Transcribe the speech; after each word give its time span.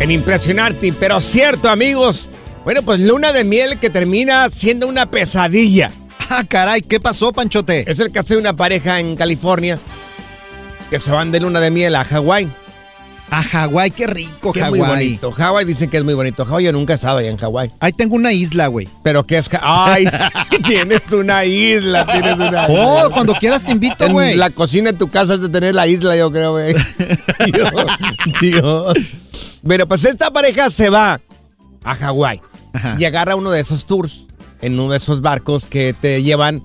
En 0.00 0.10
impresionarte, 0.10 0.92
pero 0.98 1.20
cierto, 1.20 1.68
amigos. 1.68 2.28
Bueno, 2.64 2.82
pues 2.82 3.00
luna 3.00 3.32
de 3.32 3.44
miel 3.44 3.78
que 3.78 3.90
termina 3.90 4.48
siendo 4.50 4.86
una 4.86 5.06
pesadilla. 5.10 5.90
Ah, 6.30 6.44
caray, 6.48 6.80
¿qué 6.82 7.00
pasó, 7.00 7.32
Panchote? 7.32 7.90
Es 7.90 7.98
el 7.98 8.10
caso 8.12 8.34
de 8.34 8.40
una 8.40 8.54
pareja 8.56 9.00
en 9.00 9.16
California 9.16 9.78
que 10.88 10.98
se 11.00 11.10
van 11.10 11.32
de 11.32 11.40
luna 11.40 11.60
de 11.60 11.70
miel 11.70 11.94
a 11.96 12.04
Hawái. 12.04 12.48
A 13.30 13.42
Hawái, 13.44 13.90
qué 13.92 14.06
rico, 14.08 14.52
es 14.54 14.68
muy 14.70 14.80
Hawái. 14.80 15.04
bonito. 15.06 15.30
Hawái 15.32 15.64
dicen 15.64 15.88
que 15.90 15.98
es 15.98 16.04
muy 16.04 16.14
bonito. 16.14 16.44
Hawái 16.44 16.64
yo 16.64 16.72
nunca 16.72 16.94
he 16.94 16.96
estado 16.96 17.18
allá 17.18 17.28
en 17.30 17.36
Hawái. 17.36 17.70
Ahí 17.78 17.92
tengo 17.92 18.16
una 18.16 18.32
isla, 18.32 18.66
güey. 18.68 18.88
Pero 19.04 19.24
que 19.24 19.38
es... 19.38 19.48
Ja- 19.48 19.60
Ay, 19.62 20.06
sí, 20.06 20.62
tienes 20.66 21.02
una 21.12 21.44
isla, 21.44 22.06
tienes 22.06 22.34
una 22.34 22.46
isla. 22.46 22.66
Oh, 22.70 23.10
cuando 23.12 23.34
quieras 23.34 23.62
te 23.64 23.72
invito, 23.72 24.04
En 24.06 24.12
güey. 24.12 24.36
la 24.36 24.50
cocina 24.50 24.92
de 24.92 24.98
tu 24.98 25.08
casa 25.08 25.34
has 25.34 25.40
de 25.42 25.48
tener 25.48 25.74
la 25.74 25.86
isla, 25.86 26.16
yo 26.16 26.30
creo, 26.32 26.52
güey. 26.52 26.74
Dios, 27.52 27.72
Dios. 28.40 28.98
Bueno, 29.62 29.86
pues 29.86 30.04
esta 30.04 30.30
pareja 30.30 30.70
se 30.70 30.90
va 30.90 31.20
a 31.84 31.94
Hawái 31.94 32.40
y 32.98 33.04
agarra 33.04 33.36
uno 33.36 33.50
de 33.50 33.60
esos 33.60 33.84
tours 33.84 34.26
en 34.62 34.78
uno 34.78 34.90
de 34.92 34.96
esos 34.98 35.20
barcos 35.20 35.66
que 35.66 35.94
te 35.98 36.22
llevan 36.22 36.62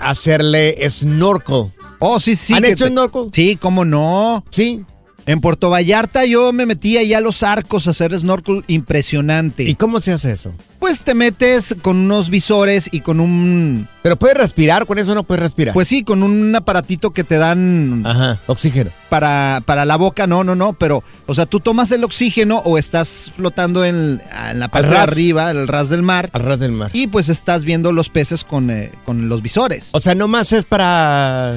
a 0.00 0.10
hacerle 0.10 0.76
snorkel. 0.90 1.66
Oh, 1.98 2.18
sí, 2.20 2.34
sí. 2.36 2.54
¿Han 2.54 2.64
hecho 2.64 2.84
te- 2.86 2.90
snorkel? 2.90 3.30
Sí, 3.32 3.56
cómo 3.56 3.84
no. 3.84 4.44
Sí. 4.50 4.84
En 5.28 5.40
Puerto 5.40 5.70
Vallarta 5.70 6.24
yo 6.24 6.52
me 6.52 6.66
metí 6.66 6.96
allá 6.98 7.18
a 7.18 7.20
los 7.20 7.42
arcos 7.42 7.88
a 7.88 7.90
hacer 7.90 8.16
snorkel 8.16 8.62
impresionante. 8.68 9.64
¿Y 9.64 9.74
cómo 9.74 9.98
se 10.00 10.12
hace 10.12 10.30
eso? 10.30 10.54
Pues 10.78 11.02
te 11.02 11.14
metes 11.14 11.74
con 11.82 11.96
unos 11.96 12.30
visores 12.30 12.88
y 12.92 13.00
con 13.00 13.18
un... 13.18 13.88
Pero 14.02 14.16
puedes 14.16 14.36
respirar, 14.36 14.86
con 14.86 14.98
eso 15.00 15.16
no 15.16 15.24
puedes 15.24 15.42
respirar. 15.42 15.74
Pues 15.74 15.88
sí, 15.88 16.04
con 16.04 16.22
un 16.22 16.54
aparatito 16.54 17.10
que 17.10 17.24
te 17.24 17.38
dan 17.38 18.04
Ajá, 18.06 18.38
oxígeno. 18.46 18.90
para, 19.08 19.60
para 19.66 19.84
la 19.84 19.96
boca, 19.96 20.28
no, 20.28 20.44
no, 20.44 20.54
no, 20.54 20.74
pero, 20.74 21.02
o 21.26 21.34
sea, 21.34 21.44
tú 21.46 21.58
tomas 21.58 21.90
el 21.90 22.04
oxígeno 22.04 22.58
o 22.64 22.78
estás 22.78 23.32
flotando 23.34 23.84
en, 23.84 24.22
en 24.50 24.60
la 24.60 24.68
parte 24.68 24.90
de 24.90 24.96
arriba, 24.98 25.50
el 25.50 25.66
ras 25.66 25.88
del 25.88 26.04
mar, 26.04 26.30
Al 26.34 26.42
ras 26.44 26.60
del 26.60 26.70
mar. 26.70 26.90
y 26.92 27.08
pues 27.08 27.28
estás 27.28 27.64
viendo 27.64 27.90
los 27.90 28.10
peces 28.10 28.44
con, 28.44 28.70
eh, 28.70 28.92
con 29.04 29.28
los 29.28 29.42
visores. 29.42 29.88
O 29.90 29.98
sea, 29.98 30.14
nomás 30.14 30.52
es 30.52 30.64
para... 30.64 31.56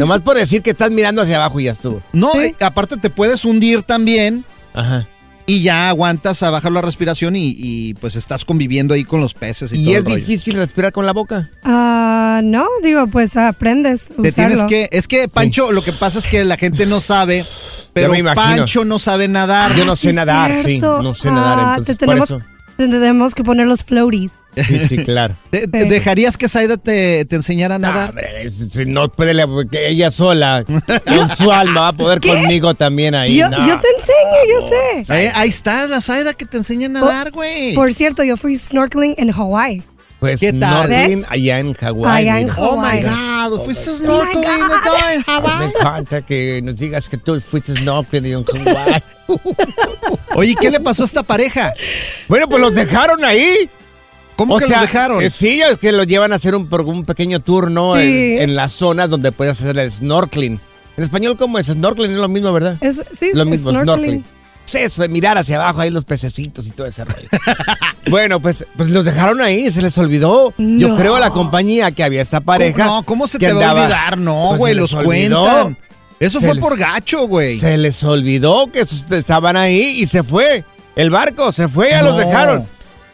Nomás 0.00 0.20
por 0.20 0.36
decir 0.36 0.62
que 0.62 0.70
estás 0.70 0.90
mirando 0.90 1.22
hacia 1.22 1.36
abajo 1.36 1.60
y 1.60 1.64
ya 1.64 1.72
estuvo. 1.72 2.02
No, 2.12 2.34
eh, 2.40 2.54
aparte 2.60 2.96
te 2.96 3.10
puedes 3.10 3.44
hundir 3.44 3.82
también 3.82 4.44
Ajá. 4.74 5.06
y 5.46 5.62
ya 5.62 5.88
aguantas 5.88 6.42
a 6.42 6.50
bajar 6.50 6.72
la 6.72 6.80
respiración 6.80 7.36
y, 7.36 7.54
y, 7.58 7.94
pues 7.94 8.16
estás 8.16 8.44
conviviendo 8.44 8.94
ahí 8.94 9.04
con 9.04 9.20
los 9.20 9.34
peces 9.34 9.72
y, 9.72 9.76
¿Y 9.76 9.84
todo 9.84 9.92
es 9.92 9.98
el 9.98 10.04
rollo. 10.04 10.16
difícil 10.16 10.54
respirar 10.56 10.92
con 10.92 11.06
la 11.06 11.12
boca? 11.12 11.50
Ah, 11.62 12.40
no, 12.42 12.66
digo, 12.82 13.06
pues 13.06 13.36
aprendes. 13.36 14.08
Te 14.20 14.32
tienes 14.32 14.64
que, 14.64 14.88
es 14.90 15.06
que 15.06 15.28
Pancho, 15.28 15.70
lo 15.72 15.82
que 15.82 15.92
pasa 15.92 16.18
es 16.18 16.26
que 16.26 16.44
la 16.44 16.56
gente 16.56 16.86
no 16.86 17.00
sabe, 17.00 17.44
pero. 17.92 18.12
Pancho 18.34 18.84
no 18.84 18.98
sabe 18.98 19.28
nadar. 19.28 19.74
Yo 19.76 19.84
no 19.84 19.92
Ah, 19.92 19.96
sé 19.96 20.08
sí, 20.10 20.14
nadar, 20.14 20.62
sí, 20.64 20.78
no 20.78 21.14
sé 21.14 21.30
nadar, 21.30 21.58
Ah, 21.60 21.64
entonces 21.78 21.98
te 21.98 22.06
por 22.06 22.18
eso. 22.18 22.40
Te 22.76 22.88
tenemos 22.88 23.34
que 23.34 23.42
poner 23.44 23.66
los 23.66 23.84
floaties. 23.84 24.32
Sí, 24.56 24.80
sí, 24.88 24.98
claro. 24.98 25.34
¿Te- 25.50 25.66
te- 25.68 25.84
¿Dejarías 25.84 26.36
que 26.36 26.48
Saida 26.48 26.76
te, 26.76 27.24
te 27.24 27.36
enseñara 27.36 27.76
a 27.76 27.78
nadar? 27.78 28.10
Hombre, 28.10 28.50
si- 28.50 28.70
si 28.70 28.84
no 28.86 29.08
puede 29.10 29.34
le- 29.34 29.46
que 29.70 29.88
ella 29.88 30.10
sola, 30.10 30.64
con 31.06 31.36
su 31.36 31.50
alma, 31.52 31.80
va 31.82 31.88
a 31.88 31.92
poder 31.92 32.20
¿Qué? 32.20 32.28
conmigo 32.28 32.74
también 32.74 33.14
ahí. 33.14 33.36
yo, 33.36 33.48
no. 33.48 33.58
yo 33.66 33.80
te 33.80 33.88
enseño, 33.88 34.60
yo 34.60 34.68
sé. 35.08 35.24
Eh, 35.24 35.32
ahí 35.34 35.48
está 35.48 35.86
la 35.86 36.00
Saida 36.00 36.34
que 36.34 36.46
te 36.46 36.56
enseña 36.56 36.86
a 36.86 36.90
nadar, 36.90 37.30
güey. 37.32 37.74
Por 37.74 37.92
cierto, 37.94 38.22
yo 38.24 38.36
fui 38.36 38.56
snorkeling 38.56 39.14
en 39.18 39.30
Hawaii. 39.32 39.82
Pues 40.24 40.40
¿Qué 40.40 40.52
tal? 40.54 40.86
snorkeling 40.86 41.24
allá 41.28 41.58
en 41.58 41.74
Hawái. 41.74 42.22
Allá 42.22 42.40
en 42.40 42.46
mira. 42.46 42.56
Oh 42.60 42.80
my. 42.80 43.00
God, 43.02 43.64
fuiste 43.66 43.92
snorkeling 43.92 44.46
allá 44.46 45.12
en 45.14 45.18
Me 45.18 45.24
Hawái. 45.26 45.68
encanta 45.76 46.22
que 46.22 46.60
nos 46.62 46.76
digas 46.76 47.08
que 47.10 47.18
tú 47.18 47.38
fuiste 47.42 47.74
snorkeling 47.76 48.32
en 48.32 48.44
Hawái. 48.44 49.02
Oye, 50.36 50.54
¿qué 50.58 50.70
le 50.70 50.80
pasó 50.80 51.02
a 51.02 51.06
esta 51.06 51.22
pareja? 51.22 51.72
bueno, 52.28 52.48
pues 52.48 52.60
los 52.62 52.74
dejaron 52.74 53.24
ahí. 53.24 53.68
¿Cómo 54.36 54.58
que 54.58 54.66
los 54.66 54.80
dejaron? 54.80 55.22
eh, 55.22 55.28
sí, 55.30 55.60
es 55.60 55.78
que 55.78 55.92
los 55.92 56.06
llevan 56.06 56.32
a 56.32 56.36
hacer 56.36 56.54
un, 56.56 56.68
por- 56.68 56.80
un 56.80 57.04
pequeño 57.04 57.40
tour, 57.40 57.70
¿no? 57.70 57.94
Sí. 57.96 58.00
En, 58.00 58.42
en 58.50 58.56
las 58.56 58.72
zonas 58.72 59.08
donde 59.10 59.30
puedes 59.30 59.60
hacer 59.60 59.78
el 59.78 59.92
snorkeling. 59.92 60.58
En 60.96 61.04
español, 61.04 61.36
¿cómo 61.36 61.58
es? 61.58 61.66
Snorkeling 61.66 62.12
es 62.12 62.18
lo 62.18 62.28
mismo, 62.28 62.52
¿verdad? 62.52 62.76
Es, 62.80 63.02
sí, 63.12 63.30
lo 63.34 63.42
es 63.42 63.48
mismo, 63.48 63.70
snorkeling. 63.72 64.24
Eso, 64.72 65.02
de 65.02 65.08
mirar 65.08 65.36
hacia 65.38 65.56
abajo 65.56 65.80
ahí 65.80 65.90
los 65.90 66.04
pececitos 66.04 66.66
y 66.66 66.70
todo 66.70 66.86
ese 66.86 67.04
rollo. 67.04 67.28
bueno, 68.10 68.40
pues, 68.40 68.64
pues 68.76 68.88
los 68.90 69.04
dejaron 69.04 69.40
ahí, 69.40 69.70
se 69.70 69.82
les 69.82 69.96
olvidó. 69.98 70.52
Yo 70.58 70.96
creo 70.96 71.16
a 71.16 71.20
la 71.20 71.30
compañía 71.30 71.90
que 71.92 72.02
había 72.04 72.22
esta 72.22 72.40
pareja. 72.40 72.84
no, 72.86 73.02
¿cómo 73.04 73.26
se 73.26 73.38
te 73.38 73.52
va 73.52 73.68
a 73.70 73.72
olvidar? 73.74 74.18
No, 74.18 74.46
Pues 74.50 74.58
güey, 74.58 74.74
los 74.74 74.92
olvidó. 74.94 75.44
cuentan. 75.44 75.78
Eso 76.20 76.40
Se 76.40 76.46
fue 76.46 76.54
les- 76.54 76.62
por 76.64 76.78
gacho, 76.78 77.26
güey. 77.26 77.58
Se 77.58 77.76
les 77.76 78.02
olvidó 78.04 78.70
que 78.72 78.84
estaban 79.16 79.56
ahí 79.56 79.80
y 80.00 80.06
se 80.06 80.22
fue. 80.22 80.64
El 80.96 81.10
barco 81.10 81.50
se 81.52 81.68
fue, 81.68 81.90
ya 81.90 82.02
los 82.02 82.16
dejaron. 82.16 82.66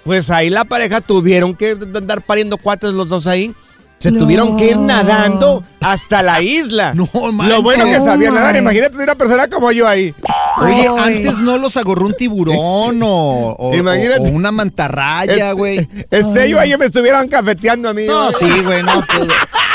Pues 0.04 0.30
ahí 0.30 0.50
la 0.50 0.64
pareja 0.64 1.00
tuvieron 1.00 1.54
que 1.54 1.72
andar 1.72 2.20
pariendo 2.22 2.56
cuates 2.58 2.92
los 2.92 3.08
dos 3.08 3.26
ahí. 3.26 3.54
Se 4.00 4.10
No. 4.10 4.18
tuvieron 4.18 4.56
que 4.56 4.70
ir 4.70 4.78
nadando 4.78 5.62
hasta 5.80 6.22
la 6.22 6.40
isla. 6.40 6.94
No, 6.94 7.06
Lo 7.12 7.60
bueno 7.62 7.84
que 7.84 7.90
manches. 7.90 8.04
sabían 8.04 8.32
nadar, 8.34 8.50
Oh, 8.50 8.54
my. 8.54 8.58
imagínate 8.60 8.96
de 8.96 9.04
una 9.04 9.14
persona 9.14 9.48
como 9.48 9.70
yo 9.72 9.86
ahí. 9.86 10.14
Oye, 10.56 10.88
Ay. 10.98 11.16
antes 11.16 11.38
no 11.40 11.58
los 11.58 11.76
agarró 11.76 12.06
un 12.06 12.14
tiburón 12.14 13.00
o, 13.02 13.56
o- 13.58 13.74
Imagínate. 13.76 14.20
o 14.20 14.32
una 14.32 14.50
mantarraya, 14.52 15.52
güey. 15.52 15.86
El 16.10 16.24
sello 16.24 16.58
ahí 16.58 16.74
me 16.78 16.86
estuvieran 16.86 17.28
cafeteando 17.28 17.90
a 17.90 17.92
mí. 17.94 18.06
No, 18.06 18.32
sí, 18.32 18.48
güey, 18.64 18.82
no. 18.82 19.04
todo. 19.06 19.28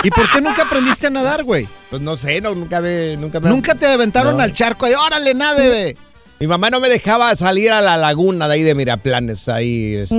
¿Y 0.03 0.09
por 0.09 0.29
qué 0.31 0.41
nunca 0.41 0.63
aprendiste 0.63 1.05
a 1.07 1.11
nadar, 1.11 1.43
güey? 1.43 1.67
Pues 1.91 2.01
no 2.01 2.17
sé, 2.17 2.41
no, 2.41 2.53
nunca 2.55 2.81
me... 2.81 3.15
Nunca, 3.17 3.39
me- 3.39 3.49
Nunca 3.49 3.75
te 3.75 3.85
aventaron 3.85 4.37
No. 4.37 4.43
al 4.43 4.53
charco 4.53 4.87
ahí, 4.87 4.93
órale, 4.95 5.35
nade, 5.35 5.67
güey. 5.67 5.97
Mi 6.39 6.47
mamá 6.47 6.69
no 6.71 6.79
me 6.79 6.89
dejaba 6.89 7.35
salir 7.35 7.69
a 7.71 7.79
la 7.81 7.95
laguna 7.95 8.47
de 8.47 8.55
ahí 8.55 8.63
de 8.63 8.73
Miraplanes, 8.75 9.47
ahí, 9.49 9.95
este... 9.95 10.15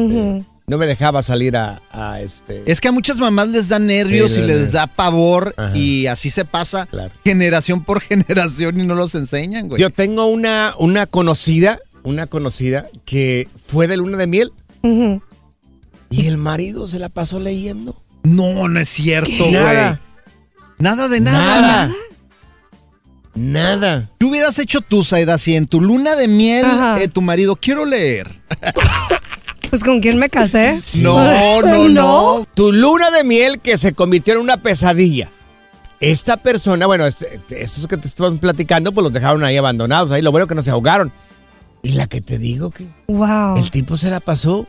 no 0.66 0.78
me 0.78 0.86
dejaba 0.86 1.22
salir 1.22 1.56
a, 1.56 1.80
a 1.92 2.20
este. 2.20 2.62
Es 2.66 2.80
que 2.80 2.88
a 2.88 2.92
muchas 2.92 3.18
mamás 3.20 3.48
les 3.48 3.68
da 3.68 3.78
nervios 3.78 4.32
Sí, 4.32 4.40
y 4.40 4.44
les 4.44 4.72
da 4.72 4.86
pavor 4.88 5.54
Ajá. 5.56 5.76
y 5.76 6.06
así 6.08 6.30
se 6.30 6.44
pasa 6.44 6.86
Claro. 6.86 7.12
generación 7.24 7.84
por 7.84 8.00
generación 8.02 8.80
y 8.80 8.84
no 8.86 8.94
los 8.94 9.14
enseñan, 9.14 9.68
güey. 9.68 9.80
Yo 9.80 9.90
tengo 9.90 10.26
una, 10.26 10.74
una 10.78 11.06
conocida, 11.06 11.78
una 12.02 12.26
conocida 12.26 12.86
que 13.04 13.48
fue 13.66 13.86
de 13.88 13.96
luna 13.96 14.16
de 14.16 14.26
miel 14.26 14.52
y 16.10 16.26
el 16.26 16.36
marido 16.36 16.86
se 16.88 16.98
la 16.98 17.08
pasó 17.08 17.40
leyendo. 17.40 18.00
No, 18.22 18.68
no 18.68 18.80
es 18.80 18.88
cierto, 18.88 19.36
güey. 19.38 19.52
Nada. 19.52 20.00
Nada 20.78 21.08
de 21.08 21.20
nada. 21.20 21.60
Nada. 21.60 21.92
Nada. 23.34 24.10
¿Qué 24.18 24.26
hubieras 24.26 24.58
hecho 24.58 24.80
tú, 24.80 25.04
Saida, 25.04 25.36
si 25.38 25.54
en 25.56 25.66
tu 25.66 25.80
luna 25.80 26.16
de 26.16 26.26
miel 26.26 26.66
eh, 26.98 27.08
tu 27.08 27.20
marido 27.22 27.56
quiero 27.56 27.84
leer? 27.84 28.30
Pues 29.70 29.82
con 29.84 30.00
quién 30.00 30.18
me 30.18 30.28
casé. 30.30 30.80
No, 30.96 31.62
no, 31.62 31.88
no. 31.88 32.46
Tu 32.54 32.72
luna 32.72 33.10
de 33.10 33.24
miel 33.24 33.60
que 33.60 33.78
se 33.78 33.92
convirtió 33.94 34.34
en 34.34 34.40
una 34.40 34.56
pesadilla. 34.58 35.30
Esta 36.00 36.36
persona, 36.36 36.86
bueno, 36.86 37.06
este- 37.06 37.40
estos 37.50 37.86
que 37.86 37.96
te 37.96 38.06
estamos 38.08 38.38
platicando, 38.38 38.92
pues 38.92 39.02
los 39.02 39.12
dejaron 39.12 39.44
ahí 39.44 39.56
abandonados. 39.56 40.10
Ahí 40.10 40.22
lo 40.22 40.30
bueno 40.30 40.46
que 40.46 40.54
no 40.54 40.62
se 40.62 40.70
ahogaron. 40.70 41.12
Y 41.82 41.90
la 41.92 42.06
que 42.06 42.20
te 42.20 42.38
digo 42.38 42.70
que 42.70 42.86
Wow. 43.08 43.56
el 43.56 43.70
tipo 43.70 43.96
se 43.96 44.10
la 44.10 44.20
pasó. 44.20 44.66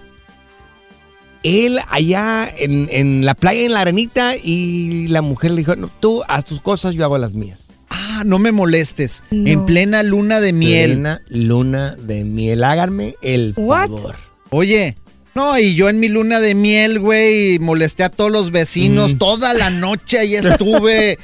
Él 1.44 1.80
allá 1.90 2.50
en, 2.58 2.90
en 2.92 3.26
la 3.26 3.34
playa, 3.36 3.62
en 3.62 3.74
la 3.74 3.82
arenita, 3.82 4.36
y 4.36 5.08
la 5.08 5.22
mujer 5.22 5.52
le 5.52 5.58
dijo, 5.58 5.76
no, 5.76 5.90
tú 6.00 6.24
haz 6.28 6.46
tus 6.46 6.62
cosas, 6.62 6.94
yo 6.96 7.06
hago 7.06 7.18
las 7.18 7.34
mías. 7.34 7.68
Ah, 7.90 8.24
no 8.26 8.40
me 8.40 8.52
molestes. 8.52 9.24
No. 9.32 9.50
En 9.50 9.66
plena 9.66 10.04
luna 10.04 10.40
de 10.40 10.52
miel. 10.54 10.92
Plena 10.94 11.22
luna 11.30 11.96
de 11.96 12.24
miel. 12.26 12.64
Háganme 12.64 13.16
el 13.22 13.54
What? 13.56 13.90
Oye, 14.50 14.96
no, 15.36 15.58
y 15.60 15.76
yo 15.76 15.90
en 15.90 16.00
mi 16.00 16.10
luna 16.10 16.40
de 16.40 16.56
miel, 16.56 17.00
güey, 17.00 17.60
molesté 17.60 18.04
a 18.04 18.10
todos 18.10 18.32
los 18.32 18.52
vecinos 18.52 19.14
Mm. 19.14 19.18
toda 19.18 19.54
la 19.54 19.70
noche, 19.70 20.20
ahí 20.20 20.36
estuve. 20.36 21.18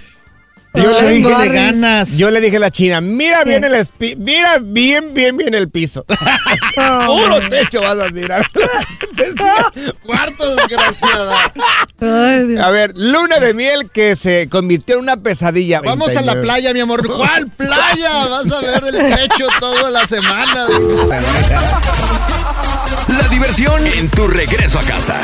Yo 0.76 0.90
le, 1.02 1.10
dije, 1.12 1.50
ganas. 1.50 2.18
yo 2.18 2.32
le 2.32 2.42
dije 2.42 2.58
a 2.58 2.60
la 2.60 2.72
china, 2.72 3.00
mira 3.00 3.44
bien 3.44 3.64
el 3.64 3.74
espi- 3.76 4.18
mira 4.18 4.58
bien, 4.60 5.14
bien, 5.14 5.38
bien 5.38 5.54
el 5.54 5.70
piso. 5.70 6.04
Puro 6.76 7.48
techo 7.48 7.80
vas 7.82 8.00
a 8.00 8.10
mirar. 8.10 8.44
Cuarto, 10.04 10.56
desgraciada. 10.56 11.54
Ay, 12.02 12.48
Dios. 12.48 12.60
a 12.60 12.72
ver, 12.72 12.92
luna 12.96 13.38
de 13.40 13.54
miel 13.54 13.92
que 13.94 14.16
se 14.16 14.50
convirtió 14.50 14.96
en 14.96 15.02
una 15.02 15.18
pesadilla. 15.18 15.80
Vamos 15.82 16.08
a 16.10 16.22
la 16.22 16.34
29. 16.34 16.42
playa, 16.42 16.74
mi 16.74 16.80
amor. 16.80 17.06
¿Cuál 17.08 17.52
playa? 17.52 18.26
Vas 18.26 18.52
a 18.52 18.62
ver 18.62 18.84
el 18.96 19.16
techo 19.16 19.46
toda 19.60 19.92
la 19.92 20.08
semana. 20.08 20.66
La 23.18 23.28
diversión 23.28 23.86
en 23.86 24.10
tu 24.10 24.28
regreso 24.28 24.80
a 24.80 24.84
casa. 24.84 25.22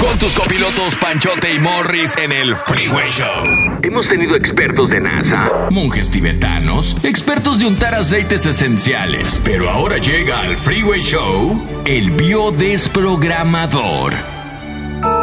Con 0.00 0.16
tus 0.18 0.34
copilotos 0.34 0.94
Panchote 0.96 1.52
y 1.52 1.58
Morris 1.58 2.16
en 2.16 2.30
el 2.30 2.54
Freeway 2.54 3.10
Show. 3.10 3.80
Hemos 3.82 4.08
tenido 4.08 4.36
expertos 4.36 4.88
de 4.88 5.00
NASA, 5.00 5.66
monjes 5.70 6.08
tibetanos, 6.10 6.94
expertos 7.02 7.58
de 7.58 7.66
untar 7.66 7.96
aceites 7.96 8.46
esenciales, 8.46 9.40
pero 9.42 9.68
ahora 9.68 9.98
llega 9.98 10.38
al 10.40 10.56
Freeway 10.56 11.02
Show 11.02 11.82
el 11.86 12.12
biodesprogramador. 12.12 14.39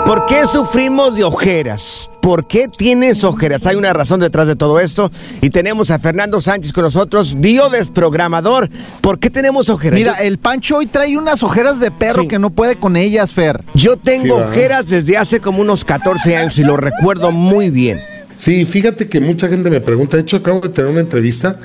¿Por 0.06 0.26
qué 0.26 0.46
sufrimos 0.48 1.16
de 1.16 1.24
ojeras? 1.24 2.10
¿Por 2.22 2.48
qué 2.48 2.68
tienes 2.68 3.24
ojeras? 3.24 3.66
Hay 3.66 3.76
una 3.76 3.94
razón 3.94 4.20
detrás 4.20 4.48
de 4.48 4.56
todo 4.56 4.80
esto. 4.80 5.12
Y 5.42 5.50
tenemos 5.50 5.92
a 5.92 6.00
Fernando 6.00 6.40
Sánchez 6.42 6.72
con 6.74 6.84
nosotros, 6.84 7.36
biodesprogramador. 7.40 8.70
¿Por 9.02 9.20
qué 9.20 9.30
tenemos 9.30 9.70
ojeras? 9.70 9.98
Mira, 10.00 10.18
Yo- 10.18 10.24
el 10.24 10.38
Pancho 10.38 10.78
hoy 10.78 10.88
trae 10.88 11.18
unas 11.18 11.44
ojeras 11.44 11.80
de 11.80 11.92
perro 11.92 12.24
Sí. 12.24 12.28
que 12.28 12.40
no 12.40 12.50
puede 12.50 12.78
con 12.78 12.96
ellas, 12.96 13.34
Fer. 13.34 13.64
Yo 13.74 13.98
tengo 13.98 14.36
ojeras 14.38 14.88
desde 14.88 15.18
hace 15.18 15.40
como 15.40 15.62
unos 15.62 15.84
14 15.86 16.36
años 16.38 16.58
y 16.58 16.64
lo 16.64 16.78
recuerdo 16.78 17.32
muy 17.32 17.70
bien. 17.70 18.02
Sí, 18.38 18.66
fíjate 18.66 19.08
que 19.08 19.20
mucha 19.20 19.48
gente 19.48 19.70
me 19.70 19.82
pregunta. 19.82 20.16
De 20.18 20.22
hecho, 20.24 20.38
acabo 20.38 20.60
de 20.62 20.70
tener 20.70 20.90
una 20.92 21.00
entrevista 21.02 21.60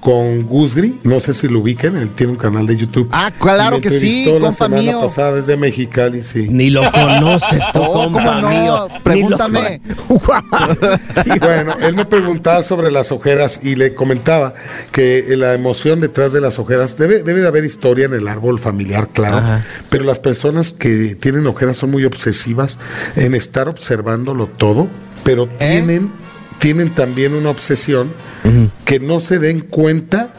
con 0.00 0.42
Gusgri. 0.44 1.00
No 1.02 1.20
sé 1.20 1.32
si 1.34 1.48
lo 1.48 1.60
ubiquen. 1.60 1.96
Él 1.96 2.10
tiene 2.10 2.32
un 2.32 2.38
canal 2.38 2.66
de 2.66 2.76
YouTube. 2.76 3.08
Ah, 3.12 3.32
claro 3.38 3.76
me 3.76 3.82
que 3.82 3.88
sí, 3.90 3.94
entrevistó 3.96 4.34
la 4.34 4.40
compa 4.40 4.64
semana 4.64 4.82
mío. 4.82 5.00
pasada 5.00 5.32
desde 5.34 5.56
Mexicali, 5.56 6.22
sí. 6.22 6.46
Ni 6.50 6.70
lo 6.70 6.82
conoces 6.92 7.62
tú, 7.72 7.80
Oh, 7.90 7.92
compa 8.04 8.22
¿cómo 8.22 8.40
no? 8.42 8.48
mío. 8.50 8.88
Pregúntame. 9.02 9.80
Y 11.24 11.38
bueno, 11.38 11.74
él 11.80 11.94
me 11.94 12.04
preguntaba 12.04 12.62
sobre 12.62 12.90
las 12.90 13.12
ojeras 13.12 13.60
y 13.62 13.76
le 13.76 13.94
comentaba 13.94 14.54
que 14.92 15.24
la 15.36 15.54
emoción 15.54 16.00
detrás 16.00 16.32
de 16.32 16.40
las 16.40 16.58
ojeras 16.58 16.96
debe, 16.98 17.22
debe 17.22 17.40
de 17.40 17.48
haber 17.48 17.64
historia 17.64 18.06
en 18.06 18.14
el 18.14 18.28
árbol 18.28 18.58
familiar, 18.58 19.08
claro. 19.12 19.38
Ajá. 19.38 19.62
Pero 19.90 20.04
las 20.04 20.18
personas 20.18 20.72
que 20.72 21.14
tienen 21.14 21.46
ojeras 21.46 21.76
son 21.76 21.90
muy 21.90 22.04
obsesivas 22.04 22.78
en 23.16 23.34
estar 23.34 23.68
observándolo 23.68 24.46
todo, 24.46 24.88
pero 25.24 25.46
tienen, 25.48 26.09
tienen 26.60 26.94
también 26.94 27.34
una 27.34 27.50
obsesión 27.50 28.12
que 28.84 29.00
no 29.00 29.18
se 29.18 29.38
den 29.40 29.60
cuenta 29.60 30.30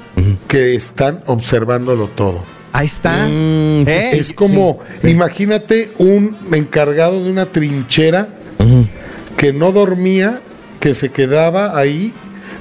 que 0.48 0.76
están 0.76 1.24
observándolo 1.26 2.08
todo. 2.08 2.44
Ahí 2.74 2.86
está. 2.86 3.28
Mm, 3.28 3.88
¿Eh? 3.88 4.12
Es 4.14 4.32
como, 4.32 4.80
imagínate 5.04 5.92
un 5.98 6.38
encargado 6.54 7.24
de 7.24 7.32
una 7.32 7.48
trinchera 7.48 8.30
que 9.36 9.52
no 9.52 9.72
dormía, 9.72 10.42
que 10.80 10.94
se 10.94 11.10
quedaba 11.10 11.78
ahí 11.78 12.14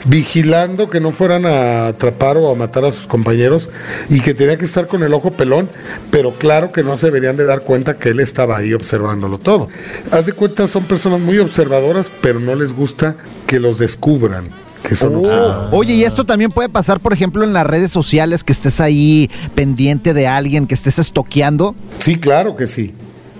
vigilando 0.04 0.88
que 0.88 1.00
no 1.00 1.12
fueran 1.12 1.46
a 1.46 1.88
atrapar 1.88 2.36
o 2.36 2.50
a 2.50 2.54
matar 2.54 2.84
a 2.84 2.92
sus 2.92 3.06
compañeros 3.06 3.70
y 4.08 4.20
que 4.20 4.34
tenía 4.34 4.56
que 4.56 4.64
estar 4.64 4.86
con 4.86 5.02
el 5.02 5.14
ojo 5.14 5.32
pelón, 5.32 5.70
pero 6.10 6.34
claro 6.38 6.72
que 6.72 6.82
no 6.82 6.96
se 6.96 7.06
deberían 7.06 7.36
de 7.36 7.44
dar 7.44 7.62
cuenta 7.62 7.98
que 7.98 8.10
él 8.10 8.20
estaba 8.20 8.56
ahí 8.56 8.72
observándolo 8.72 9.38
todo. 9.38 9.68
Haz 10.10 10.26
de 10.26 10.32
cuenta, 10.32 10.68
son 10.68 10.84
personas 10.84 11.20
muy 11.20 11.38
observadoras, 11.38 12.10
pero 12.20 12.40
no 12.40 12.54
les 12.54 12.72
gusta 12.72 13.16
que 13.46 13.60
los 13.60 13.78
descubran 13.78 14.50
que 14.82 14.96
son 14.96 15.14
observadores. 15.14 15.72
Oh, 15.72 15.76
Oye, 15.76 15.94
y 15.94 16.04
esto 16.04 16.24
también 16.24 16.50
puede 16.50 16.68
pasar, 16.68 17.00
por 17.00 17.12
ejemplo, 17.12 17.44
en 17.44 17.52
las 17.52 17.66
redes 17.66 17.90
sociales, 17.90 18.42
que 18.42 18.52
estés 18.52 18.80
ahí 18.80 19.30
pendiente 19.54 20.14
de 20.14 20.26
alguien, 20.26 20.66
que 20.66 20.74
estés 20.74 20.98
estoqueando. 20.98 21.74
Sí, 21.98 22.16
claro 22.16 22.56
que 22.56 22.66
sí. 22.66 22.94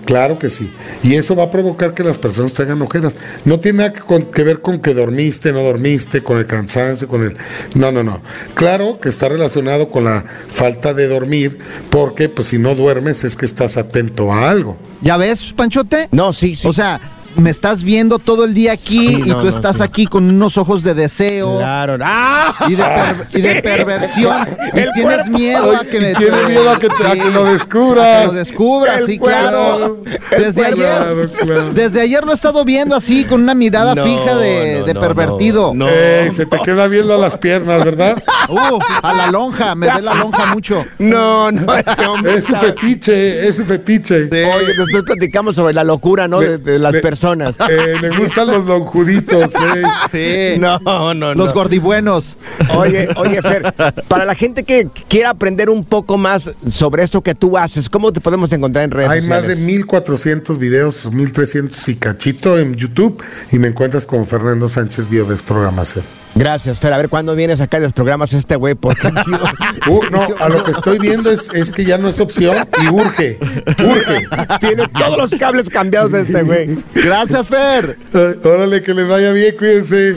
Claro 0.04 0.38
que 0.38 0.50
sí. 0.50 0.72
Y 1.02 1.14
eso 1.14 1.36
va 1.36 1.44
a 1.44 1.50
provocar 1.50 1.94
que 1.94 2.02
las 2.02 2.18
personas 2.18 2.52
traigan 2.52 2.82
ojeras. 2.82 3.16
No 3.44 3.60
tiene 3.60 3.78
nada 3.78 3.92
que, 3.92 4.00
con- 4.00 4.24
que 4.24 4.42
ver 4.42 4.60
con 4.60 4.78
que 4.80 4.94
dormiste, 4.94 5.52
no 5.52 5.62
dormiste, 5.62 6.22
con 6.22 6.38
el 6.38 6.46
cansancio, 6.46 7.06
con 7.06 7.22
el... 7.24 7.36
No, 7.74 7.92
no, 7.92 8.02
no. 8.02 8.20
Claro 8.54 8.98
que 9.00 9.08
está 9.08 9.28
relacionado 9.28 9.90
con 9.90 10.04
la 10.04 10.24
falta 10.50 10.94
de 10.94 11.06
dormir, 11.08 11.58
porque 11.90 12.28
pues 12.28 12.48
si 12.48 12.58
no 12.58 12.74
duermes 12.74 13.24
es 13.24 13.36
que 13.36 13.46
estás 13.46 13.76
atento 13.76 14.32
a 14.32 14.50
algo. 14.50 14.76
¿Ya 15.02 15.16
ves, 15.16 15.52
Panchote? 15.54 16.08
No, 16.12 16.32
sí, 16.32 16.56
sí. 16.56 16.66
O 16.66 16.72
sea, 16.72 17.00
me 17.36 17.50
estás 17.50 17.82
viendo 17.82 18.18
todo 18.18 18.44
el 18.44 18.52
día 18.54 18.72
aquí 18.72 19.06
Sí, 19.16 19.22
y 19.26 19.28
no, 19.30 19.36
tú 19.38 19.44
no, 19.44 19.48
estás 19.48 19.76
sí. 19.76 19.82
aquí 19.82 20.06
con 20.06 20.28
unos 20.28 20.58
ojos 20.58 20.82
de 20.82 20.94
deseo 20.94 21.58
Claro. 21.58 21.96
¡Ah! 22.02 22.54
y, 22.68 22.74
de 22.74 22.82
per- 22.82 23.26
y 23.32 23.40
de 23.40 23.62
perversión. 23.62 24.48
Y 24.68 24.70
tienes 24.72 25.02
cuerpo. 25.02 25.30
miedo 25.38 25.76
a 25.76 25.84
que 25.84 26.00
me... 26.00 26.10
Y 26.10 26.14
tiene 26.16 26.42
miedo 26.44 26.70
a 26.70 26.78
que, 26.78 26.88
te- 26.88 27.06
a 27.06 27.12
que 27.12 27.30
lo 27.30 27.44
descubras. 27.44 28.06
A 28.06 28.20
que 28.20 28.26
lo 28.26 28.32
descubras, 28.34 29.00
El 29.00 29.06
sí, 29.06 29.18
cuerpo. 29.18 29.40
claro. 29.40 30.02
Desde 30.30 30.64
ayer, 30.66 30.76
Claro, 30.76 31.30
claro. 31.32 31.72
desde 31.72 32.00
ayer 32.00 32.24
lo 32.24 32.32
he 32.32 32.34
estado 32.34 32.64
viendo 32.64 32.94
así, 32.94 33.24
con 33.24 33.42
una 33.42 33.54
mirada 33.54 33.94
No, 33.94 34.02
fija 34.04 34.36
de, 34.36 34.78
no, 34.80 34.86
de 34.86 34.94
no, 34.94 35.00
pervertido. 35.00 35.72
no. 35.74 35.88
Ey, 35.88 36.30
se 36.34 36.46
te 36.46 36.58
queda 36.64 36.86
viendo 36.88 37.16
las 37.18 37.36
piernas, 37.38 37.84
¿verdad? 37.84 38.22
Uh, 38.48 38.78
a 39.02 39.12
la 39.12 39.30
lonja, 39.30 39.74
me 39.74 39.86
ve 39.92 40.02
la 40.02 40.14
lonja 40.14 40.46
mucho. 40.46 40.84
No, 40.98 41.50
no, 41.50 41.74
este 41.74 41.92
Es 42.36 42.44
su 42.44 42.54
fetiche, 42.56 43.48
es 43.48 43.56
su 43.56 43.64
fetiche. 43.64 44.24
Oye, 44.26 44.74
después 44.78 45.02
platicamos 45.04 45.56
sobre 45.56 45.74
la 45.74 45.84
locura, 45.84 46.28
¿no? 46.28 46.40
De, 46.40 46.58
de 46.58 46.78
las 46.78 46.92
Le- 46.92 47.00
personas. 47.20 47.56
Eh, 47.68 47.96
le 48.00 48.08
gustan 48.16 48.46
los 48.48 48.66
lonjuditos, 48.66 49.52
eh. 49.54 50.54
Sí. 50.54 50.60
No, 50.60 50.78
no, 51.14 51.34
Los 51.34 51.48
no. 51.48 51.52
gordibuenos. 51.54 52.36
Oye, 52.76 53.08
oye, 53.16 53.42
Fer, 53.42 53.72
para 54.08 54.24
la 54.24 54.34
gente 54.34 54.64
que 54.64 54.88
quiera 55.08 55.30
aprender 55.30 55.68
un 55.70 55.84
poco 55.84 56.16
más 56.16 56.50
sobre 56.68 57.02
esto 57.02 57.20
que 57.20 57.34
tú 57.34 57.58
haces, 57.58 57.88
¿cómo 57.88 58.12
te 58.12 58.20
podemos 58.20 58.50
encontrar 58.52 58.84
en 58.84 58.90
redes 58.90 59.10
Hay 59.10 59.20
más 59.28 59.40
sociales? 59.40 59.60
de 59.60 59.66
1400 59.66 60.58
videos, 60.58 61.10
1300 61.12 61.88
y 61.88 61.96
cachito 61.96 62.58
en 62.58 62.74
YouTube 62.74 63.22
y 63.52 63.58
me 63.58 63.68
encuentras 63.68 64.06
con 64.06 64.24
Fernando 64.26 64.68
Sánchez 64.68 65.08
Biodesprogramación. 65.08 66.04
Gracias, 66.40 66.80
Fer. 66.80 66.94
A 66.94 66.96
ver 66.96 67.10
cuándo 67.10 67.36
vienes 67.36 67.60
acá 67.60 67.76
y 67.76 67.80
desprogramas 67.82 68.32
este 68.32 68.56
güey, 68.56 68.74
porque 68.74 69.08
Uh, 69.86 70.00
no, 70.10 70.26
a 70.38 70.48
lo 70.48 70.64
que 70.64 70.70
estoy 70.70 70.98
viendo 70.98 71.30
es, 71.30 71.50
es 71.52 71.70
que 71.70 71.84
ya 71.84 71.98
no 71.98 72.08
es 72.08 72.18
opción 72.18 72.66
y 72.82 72.88
urge, 72.88 73.38
urge. 73.78 74.26
tiene 74.58 74.88
todos 74.88 75.18
los 75.18 75.38
cables 75.38 75.68
cambiados 75.68 76.14
este 76.14 76.42
güey. 76.42 76.78
Gracias, 76.94 77.48
Fer. 77.48 77.98
Órale, 78.42 78.80
que 78.80 78.94
les 78.94 79.06
vaya 79.06 79.32
bien, 79.32 79.54
cuídense. 79.56 80.16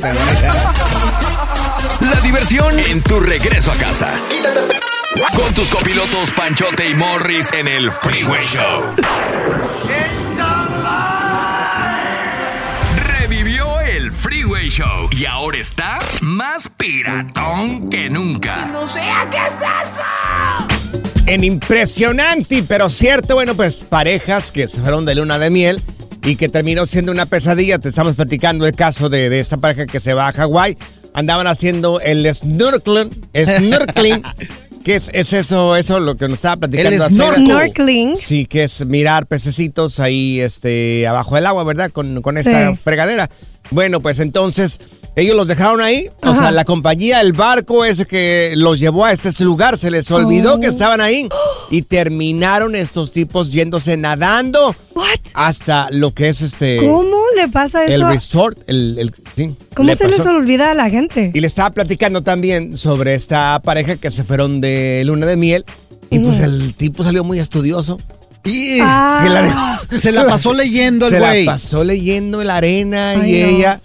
La 1.99 2.21
diversión 2.23 2.79
en 2.79 3.01
tu 3.01 3.19
regreso 3.19 3.73
a 3.73 3.75
casa. 3.75 4.09
Con 5.35 5.53
tus 5.53 5.69
copilotos 5.69 6.31
Panchote 6.31 6.89
y 6.89 6.95
Morris 6.95 7.51
en 7.51 7.67
el 7.67 7.91
Freeway 7.91 8.45
Show. 8.47 8.83
Y 15.15 15.25
ahora 15.25 15.59
está 15.59 15.99
más 16.21 16.67
piratón 16.69 17.89
que 17.89 18.09
nunca. 18.09 18.65
No 18.67 18.87
sea, 18.87 19.27
¿qué 19.29 19.37
es 19.37 19.55
eso? 19.55 20.03
En 21.27 21.43
impresionante, 21.43 22.63
pero 22.67 22.89
cierto, 22.89 23.35
bueno, 23.35 23.53
pues 23.55 23.77
parejas 23.77 24.51
que 24.51 24.67
se 24.67 24.81
fueron 24.81 25.05
de 25.05 25.15
luna 25.15 25.37
de 25.39 25.49
miel 25.49 25.81
y 26.23 26.35
que 26.35 26.49
terminó 26.49 26.85
siendo 26.85 27.11
una 27.11 27.25
pesadilla. 27.25 27.79
Te 27.79 27.89
estamos 27.89 28.15
platicando 28.15 28.65
el 28.65 28.73
caso 28.75 29.09
de, 29.09 29.29
de 29.29 29.39
esta 29.39 29.57
pareja 29.57 29.85
que 29.85 29.99
se 29.99 30.13
va 30.13 30.27
a 30.29 30.33
Hawái. 30.33 30.77
Andaban 31.13 31.45
haciendo 31.47 31.99
el 31.99 32.33
snorkeling, 32.33 33.09
snorkeling 33.35 34.23
¿Qué 34.83 34.95
es, 34.95 35.09
es 35.13 35.31
eso, 35.31 35.77
eso 35.77 35.99
lo 36.01 36.17
que 36.17 36.27
nos 36.27 36.39
estaba 36.39 36.57
platicando? 36.57 37.05
El. 37.05 37.13
Snorkeling. 37.13 38.15
Sí, 38.17 38.45
que 38.45 38.65
es 38.65 38.85
mirar 38.85 39.27
pececitos 39.27 40.01
ahí 40.01 40.41
este, 40.41 41.07
abajo 41.07 41.35
del 41.35 41.45
agua, 41.45 41.63
¿verdad? 41.63 41.89
Con, 41.91 42.21
con 42.21 42.37
esta 42.37 42.71
Sí. 42.71 42.75
fregadera. 42.83 43.29
Bueno, 43.71 44.01
pues 44.01 44.19
entonces 44.19 44.81
ellos 45.15 45.35
los 45.35 45.47
dejaron 45.47 45.81
ahí. 45.81 46.09
O 46.23 46.33
sea, 46.35 46.51
la 46.51 46.65
compañía, 46.65 47.21
el 47.21 47.33
barco 47.33 47.85
ese 47.85 48.05
que 48.05 48.53
los 48.55 48.79
llevó 48.79 49.05
a 49.05 49.11
este 49.11 49.31
lugar, 49.43 49.77
se 49.77 49.91
les 49.91 50.09
olvidó 50.11 50.55
Oh. 50.55 50.59
que 50.59 50.67
estaban 50.67 51.01
ahí. 51.01 51.27
Y 51.69 51.83
terminaron 51.83 52.75
estos 52.75 53.11
tipos 53.11 53.51
yéndose 53.51 53.97
nadando 53.97 54.75
What? 54.93 55.05
hasta 55.33 55.87
lo 55.91 56.13
que 56.13 56.29
es 56.29 56.41
este... 56.41 56.77
¿Cómo 56.77 57.17
le 57.35 57.47
pasa 57.47 57.85
El 57.85 57.93
eso? 57.93 58.09
resort, 58.09 58.59
el, 58.67 58.97
el- 58.99 59.13
sí. 59.35 59.55
¿Cómo 59.75 59.87
le 59.87 59.95
se 59.95 60.07
les 60.07 60.25
olvida 60.25 60.71
a 60.71 60.73
la 60.73 60.89
gente? 60.89 61.31
Y 61.33 61.39
le 61.39 61.47
estaba 61.47 61.71
platicando 61.71 62.21
también 62.21 62.77
sobre 62.77 63.15
esta 63.15 63.59
pareja 63.63 63.95
que 63.95 64.11
se 64.11 64.23
fueron 64.23 64.61
de 64.61 65.01
luna 65.05 65.25
de 65.25 65.37
miel. 65.37 65.65
Y 66.11 66.19
pues 66.19 66.39
el 66.39 66.75
tipo 66.75 67.03
salió 67.03 67.23
muy 67.23 67.39
estudioso. 67.39 67.99
Y 68.45 68.79
Ah. 68.81 69.21
Que 69.23 69.29
la 69.29 69.99
se 69.99 70.11
la 70.11 70.25
pasó 70.27 70.53
leyendo 70.53 71.07
el 71.07 71.13
Se 71.13 71.19
la 71.19 71.29
güey. 71.29 71.45
pasó 71.45 71.83
leyendo 71.83 72.41
en 72.41 72.47
la 72.47 72.57
arena 72.57 73.15
y 73.15 73.17
no. 73.17 73.25
ella, 73.47 73.81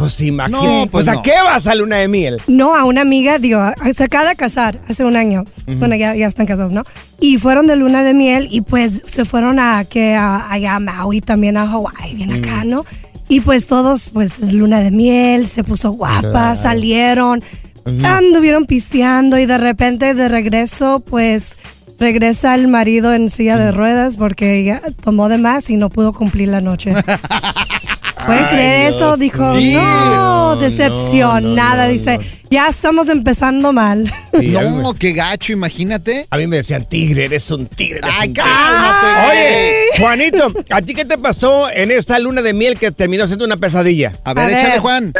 pues 0.00 0.20
imagínate. 0.22 0.66
No, 0.66 0.86
pues 0.86 1.04
pues 1.06 1.16
a 1.16 1.22
qué 1.22 1.34
vas 1.44 1.66
a 1.66 1.74
luna 1.74 1.96
de 1.96 2.08
miel? 2.08 2.40
No, 2.46 2.74
a 2.74 2.84
una 2.84 3.02
amiga, 3.02 3.38
digo, 3.38 3.60
se 3.94 4.04
acaba 4.04 4.30
de 4.30 4.34
casar 4.34 4.80
hace 4.88 5.04
un 5.04 5.14
año. 5.14 5.44
Bueno, 5.66 5.94
ya, 5.94 6.14
ya 6.16 6.26
están 6.26 6.46
casados, 6.46 6.72
¿no? 6.72 6.84
Y 7.20 7.36
fueron 7.36 7.66
de 7.66 7.76
luna 7.76 8.02
de 8.02 8.14
miel 8.14 8.48
y 8.50 8.62
pues 8.62 9.02
se 9.04 9.24
fueron 9.26 9.58
a 9.58 9.84
que 9.84 10.14
a, 10.14 10.50
allá 10.50 10.76
a 10.76 10.80
Maui, 10.80 11.20
también 11.20 11.58
a 11.58 11.66
Hawái, 11.66 12.14
bien 12.14 12.32
acá, 12.32 12.64
¿no? 12.64 12.86
Y 13.28 13.40
pues 13.40 13.66
todos, 13.66 14.10
pues 14.10 14.38
es 14.40 14.54
luna 14.54 14.80
de 14.80 14.90
miel, 14.90 15.48
se 15.48 15.62
puso 15.62 15.90
guapa, 15.92 16.56
salieron, 16.56 17.44
anduvieron 17.84 18.66
pisteando 18.66 19.38
y 19.38 19.46
de 19.46 19.58
repente 19.58 20.14
de 20.14 20.28
regreso, 20.28 21.00
pues 21.00 21.58
regresa 21.98 22.54
el 22.54 22.66
marido 22.68 23.12
en 23.12 23.28
silla 23.28 23.58
de 23.58 23.70
ruedas 23.70 24.16
porque 24.16 24.56
ella 24.56 24.80
tomó 25.04 25.28
de 25.28 25.36
más 25.36 25.68
y 25.68 25.76
no 25.76 25.90
pudo 25.90 26.14
cumplir 26.14 26.48
la 26.48 26.62
noche. 26.62 26.92
¿Pueden 28.26 28.44
Ay, 28.44 28.50
creer 28.54 28.88
eso? 28.90 29.16
Dijo, 29.16 29.52
mío. 29.54 29.80
no, 29.82 30.56
decepcionada. 30.56 31.74
no, 31.76 31.82
no, 31.84 31.88
Dice, 31.88 32.18
no. 32.18 32.24
ya 32.50 32.68
estamos 32.68 33.08
empezando 33.08 33.72
mal. 33.72 34.12
Sí, 34.38 34.48
No, 34.48 34.92
qué 34.94 35.12
gacho, 35.12 35.52
imagínate. 35.52 36.26
a 36.30 36.36
mí 36.36 36.46
me 36.46 36.56
decían, 36.56 36.84
tigre, 36.88 37.24
eres 37.26 37.50
un 37.50 37.66
tigre. 37.66 37.98
eres 38.02 38.10
Ay, 38.18 38.28
un 38.28 38.34
tigre". 38.34 38.48
cálmate. 38.48 39.30
Oye, 39.30 39.74
Juanito, 39.98 40.52
¿a 40.70 40.82
ti 40.82 40.94
qué 40.94 41.04
te 41.04 41.18
pasó 41.18 41.70
en 41.70 41.90
esta 41.90 42.18
luna 42.18 42.42
de 42.42 42.52
miel 42.52 42.78
que 42.78 42.90
terminó 42.90 43.26
siendo 43.26 43.44
una 43.44 43.56
pesadilla? 43.56 44.12
A 44.24 44.34
ver, 44.34 44.46
A 44.46 44.50
échale, 44.50 44.68
ver. 44.70 44.78
Juan. 44.80 45.12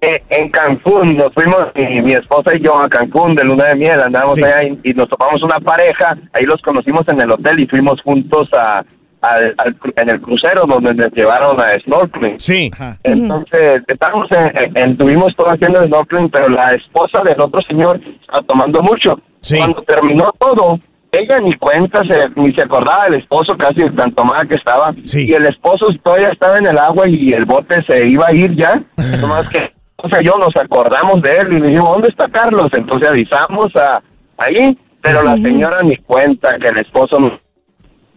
Eh, 0.00 0.22
en 0.30 0.48
Cancún, 0.50 1.16
nos 1.16 1.34
fuimos, 1.34 1.58
mi, 1.74 2.00
mi 2.02 2.12
esposa 2.12 2.54
y 2.54 2.62
yo 2.62 2.78
a 2.80 2.88
Cancún 2.88 3.34
de 3.34 3.42
luna 3.42 3.64
de 3.64 3.74
miel, 3.74 4.00
andábamos 4.00 4.36
Sí. 4.36 4.44
allá 4.44 4.62
y, 4.62 4.90
y 4.90 4.94
nos 4.94 5.08
topamos 5.08 5.42
una 5.42 5.56
pareja, 5.58 6.16
ahí 6.32 6.44
los 6.44 6.62
conocimos 6.62 7.02
en 7.08 7.20
el 7.20 7.28
hotel 7.32 7.58
y 7.58 7.66
fuimos 7.66 8.00
juntos 8.02 8.48
a, 8.56 8.84
al- 9.20 9.54
al 9.58 9.76
en 9.96 10.10
el 10.10 10.20
crucero 10.20 10.64
donde 10.66 10.94
nos 10.94 11.12
llevaron 11.12 11.60
a 11.60 11.78
snorkeling. 11.84 12.38
Sí. 12.38 12.70
Ajá. 12.72 12.96
Entonces, 13.02 13.82
estábamos 13.86 14.28
en, 14.32 14.56
en- 14.56 14.96
todo 15.36 15.50
haciendo 15.50 15.82
snorkeling, 15.84 16.28
pero 16.30 16.48
la 16.48 16.70
esposa 16.70 17.22
del 17.24 17.40
otro 17.40 17.60
señor 17.62 18.00
estaba 18.20 18.42
tomando 18.46 18.80
mucho. 18.82 19.18
Sí. 19.40 19.58
Cuando 19.58 19.82
terminó 19.82 20.24
todo, 20.38 20.78
ella 21.12 21.38
ni 21.40 21.54
cuenta, 21.56 22.02
se, 22.04 22.18
ni 22.36 22.52
se 22.54 22.62
acordaba 22.62 23.04
del 23.04 23.14
esposo, 23.20 23.56
casi 23.56 23.80
de 23.80 23.90
tan 23.92 24.12
tomada 24.12 24.44
que 24.46 24.56
estaba. 24.56 24.92
Sí. 25.04 25.26
Y 25.28 25.32
el 25.32 25.46
esposo 25.46 25.86
todavía 26.02 26.28
estaba 26.32 26.58
en 26.58 26.66
el 26.66 26.78
agua 26.78 27.08
y 27.08 27.32
el 27.32 27.44
bote 27.44 27.82
se 27.88 28.06
iba 28.06 28.26
a 28.26 28.34
ir 28.34 28.54
ya. 28.56 28.80
Nomás 29.20 29.48
que, 29.48 29.72
o 29.96 30.08
sea, 30.08 30.18
yo 30.22 30.32
nos 30.38 30.54
acordamos 30.56 31.22
de 31.22 31.30
él 31.32 31.52
y 31.54 31.58
le 31.60 31.68
dijimos, 31.68 31.92
¿dónde 31.92 32.08
está 32.08 32.28
Carlos? 32.28 32.70
Entonces 32.76 33.08
avisamos 33.10 33.74
a 33.76 34.00
ahí, 34.36 34.76
pero 35.02 35.22
la 35.22 35.36
señora 35.36 35.82
ni 35.82 35.96
cuenta 35.96 36.56
que 36.58 36.68
el 36.68 36.78
esposo 36.78 37.18
no 37.18 37.32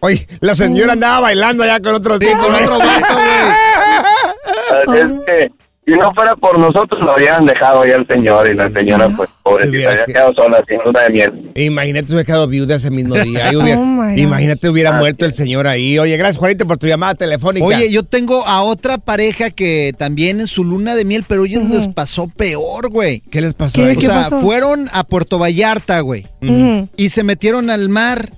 Oye, 0.04 0.26
la 0.40 0.54
señora 0.56 0.94
andaba 0.94 1.20
bailando 1.20 1.62
allá 1.62 1.78
con 1.80 1.94
otros 1.94 2.18
Sí, 2.18 2.26
tipos. 2.26 2.44
con 2.44 2.54
otro 2.56 2.78
vato, 2.78 3.14
güey. 3.14 4.98
Es 4.98 5.24
que 5.26 5.50
si 5.86 5.92
no 5.98 6.12
fuera 6.14 6.34
por 6.36 6.58
nosotros 6.58 7.00
lo 7.00 7.12
habían 7.12 7.44
dejado 7.46 7.84
ya 7.84 7.94
el 7.96 8.06
señor 8.08 8.48
y 8.50 8.54
la 8.54 8.68
señora 8.70 9.08
pues 9.16 9.28
pobrecita 9.42 9.90
había 9.90 10.04
que- 10.04 10.12
quedado 10.12 10.32
sola 10.34 10.60
sin 10.68 10.78
luna 10.84 11.00
de 11.02 11.10
miel. 11.10 11.50
Imagínate 11.54 12.06
hubiera 12.12 12.24
quedado 12.24 12.46
viuda 12.48 12.76
ese 12.76 12.90
mismo 12.90 13.14
día. 13.16 13.52
y 13.52 13.56
hubiera- 13.56 13.80
Oh, 13.80 14.10
imagínate 14.16 14.68
hubiera 14.68 14.92
muerto 14.92 15.24
el 15.24 15.34
señor 15.34 15.66
ahí. 15.68 15.98
Oye, 15.98 16.16
gracias, 16.16 16.38
Juanito, 16.38 16.66
por 16.66 16.78
tu 16.78 16.86
llamada 16.88 17.14
telefónica. 17.14 17.64
Oye, 17.64 17.90
yo 17.90 18.02
tengo 18.02 18.46
a 18.46 18.62
otra 18.62 18.98
pareja 18.98 19.50
que 19.50 19.92
también 19.96 20.40
en 20.40 20.46
su 20.48 20.64
luna 20.64 20.94
de 20.96 21.04
miel, 21.04 21.24
pero 21.28 21.44
ellos 21.44 21.64
les 21.70 21.86
pasó 21.88 22.26
peor, 22.28 22.90
güey. 22.90 23.20
¿qué 23.30 23.40
les 23.40 23.54
pasó? 23.54 23.80
O 23.82 23.86
qué 23.86 24.00
sea, 24.00 24.22
pasó? 24.24 24.40
fueron 24.40 24.88
a 24.92 25.04
Puerto 25.04 25.38
Vallarta, 25.38 26.00
güey. 26.00 26.26
Y 26.96 27.08
se 27.10 27.22
metieron 27.22 27.70
al 27.70 27.88
mar 27.88 28.30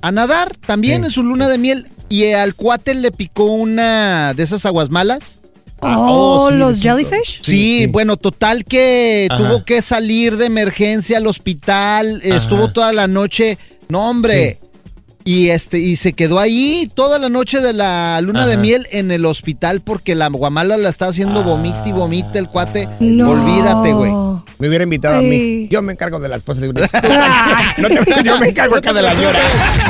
A 0.00 0.10
nadar 0.12 0.56
también 0.66 1.02
Sí. 1.02 1.06
en 1.06 1.12
su 1.12 1.22
luna 1.22 1.48
de 1.48 1.58
miel. 1.58 1.86
Y 2.08 2.24
al 2.32 2.54
cuate 2.54 2.94
le 2.94 3.10
picó 3.12 3.44
una 3.44 4.32
de 4.34 4.42
esas 4.42 4.64
aguas 4.66 4.90
malas. 4.90 5.38
Ah, 5.80 5.96
Oh, 5.98 6.44
oh, 6.46 6.48
sí, 6.50 6.56
los 6.56 6.80
jellyfish. 6.80 7.40
Sí, 7.42 7.80
sí. 7.82 7.86
bueno, 7.86 8.16
total 8.16 8.64
que 8.64 9.28
Ajá. 9.30 9.38
tuvo 9.38 9.64
que 9.64 9.80
salir 9.82 10.36
de 10.36 10.46
emergencia 10.46 11.18
al 11.18 11.26
hospital, 11.28 12.20
estuvo 12.24 12.72
toda 12.72 12.92
la 12.92 13.06
noche, 13.06 13.58
no 13.88 14.08
hombre, 14.10 14.58
y 15.28 15.50
este 15.50 15.78
y 15.78 15.96
se 15.96 16.14
quedó 16.14 16.40
ahí 16.40 16.90
toda 16.94 17.18
la 17.18 17.28
noche 17.28 17.60
de 17.60 17.74
la 17.74 18.18
luna 18.22 18.46
de 18.46 18.56
miel 18.56 18.86
en 18.92 19.10
el 19.10 19.26
hospital 19.26 19.82
porque 19.82 20.14
la 20.14 20.28
guamala 20.28 20.78
la 20.78 20.88
está 20.88 21.08
haciendo 21.08 21.44
vomita 21.44 21.82
y 21.84 21.92
vomita 21.92 22.38
el 22.38 22.48
cuate. 22.48 22.88
No. 22.98 23.32
Olvídate, 23.32 23.92
güey. 23.92 24.10
Me 24.58 24.68
hubiera 24.68 24.84
invitado 24.84 25.18
a 25.18 25.20
mí. 25.20 25.68
Yo 25.68 25.82
me 25.82 25.92
encargo 25.92 26.18
de 26.18 26.30
las 26.30 26.42
cosas. 26.42 26.62
no 27.78 27.88
te, 27.88 28.24
yo 28.24 28.38
me 28.38 28.48
encargo 28.48 28.76
acá 28.76 28.94
de 28.94 29.02
la 29.02 29.12
señora. 29.12 29.38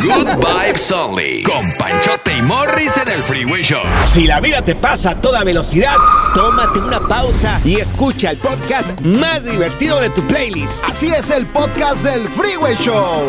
Good 0.03 0.45
Vibes 0.45 0.91
Only. 0.91 1.45
Con 1.45 1.73
Panchote 1.79 2.37
y 2.37 2.43
Morris 2.43 2.97
en 2.97 3.09
el 3.09 3.21
Freeway 3.21 3.63
Show. 3.63 3.83
Si 4.07 4.27
la 4.27 4.41
vida 4.41 4.63
te 4.63 4.75
pasa 4.75 5.11
a 5.11 5.21
toda 5.21 5.45
velocidad, 5.45 5.95
tómate 6.35 6.81
una 6.81 7.07
pausa 7.07 7.61
y 7.65 7.77
escucha 7.77 8.33
el 8.33 8.39
podcast 8.39 9.01
más 9.03 9.45
divertido 9.45 10.01
de 10.01 10.11
tu 10.11 10.27
playlist. 10.27 10.83
Así 10.83 11.07
es 11.07 11.31
el 11.31 11.47
podcast 11.47 12.03
del 12.03 12.27
Freeway 12.27 12.75
Show. 12.75 13.29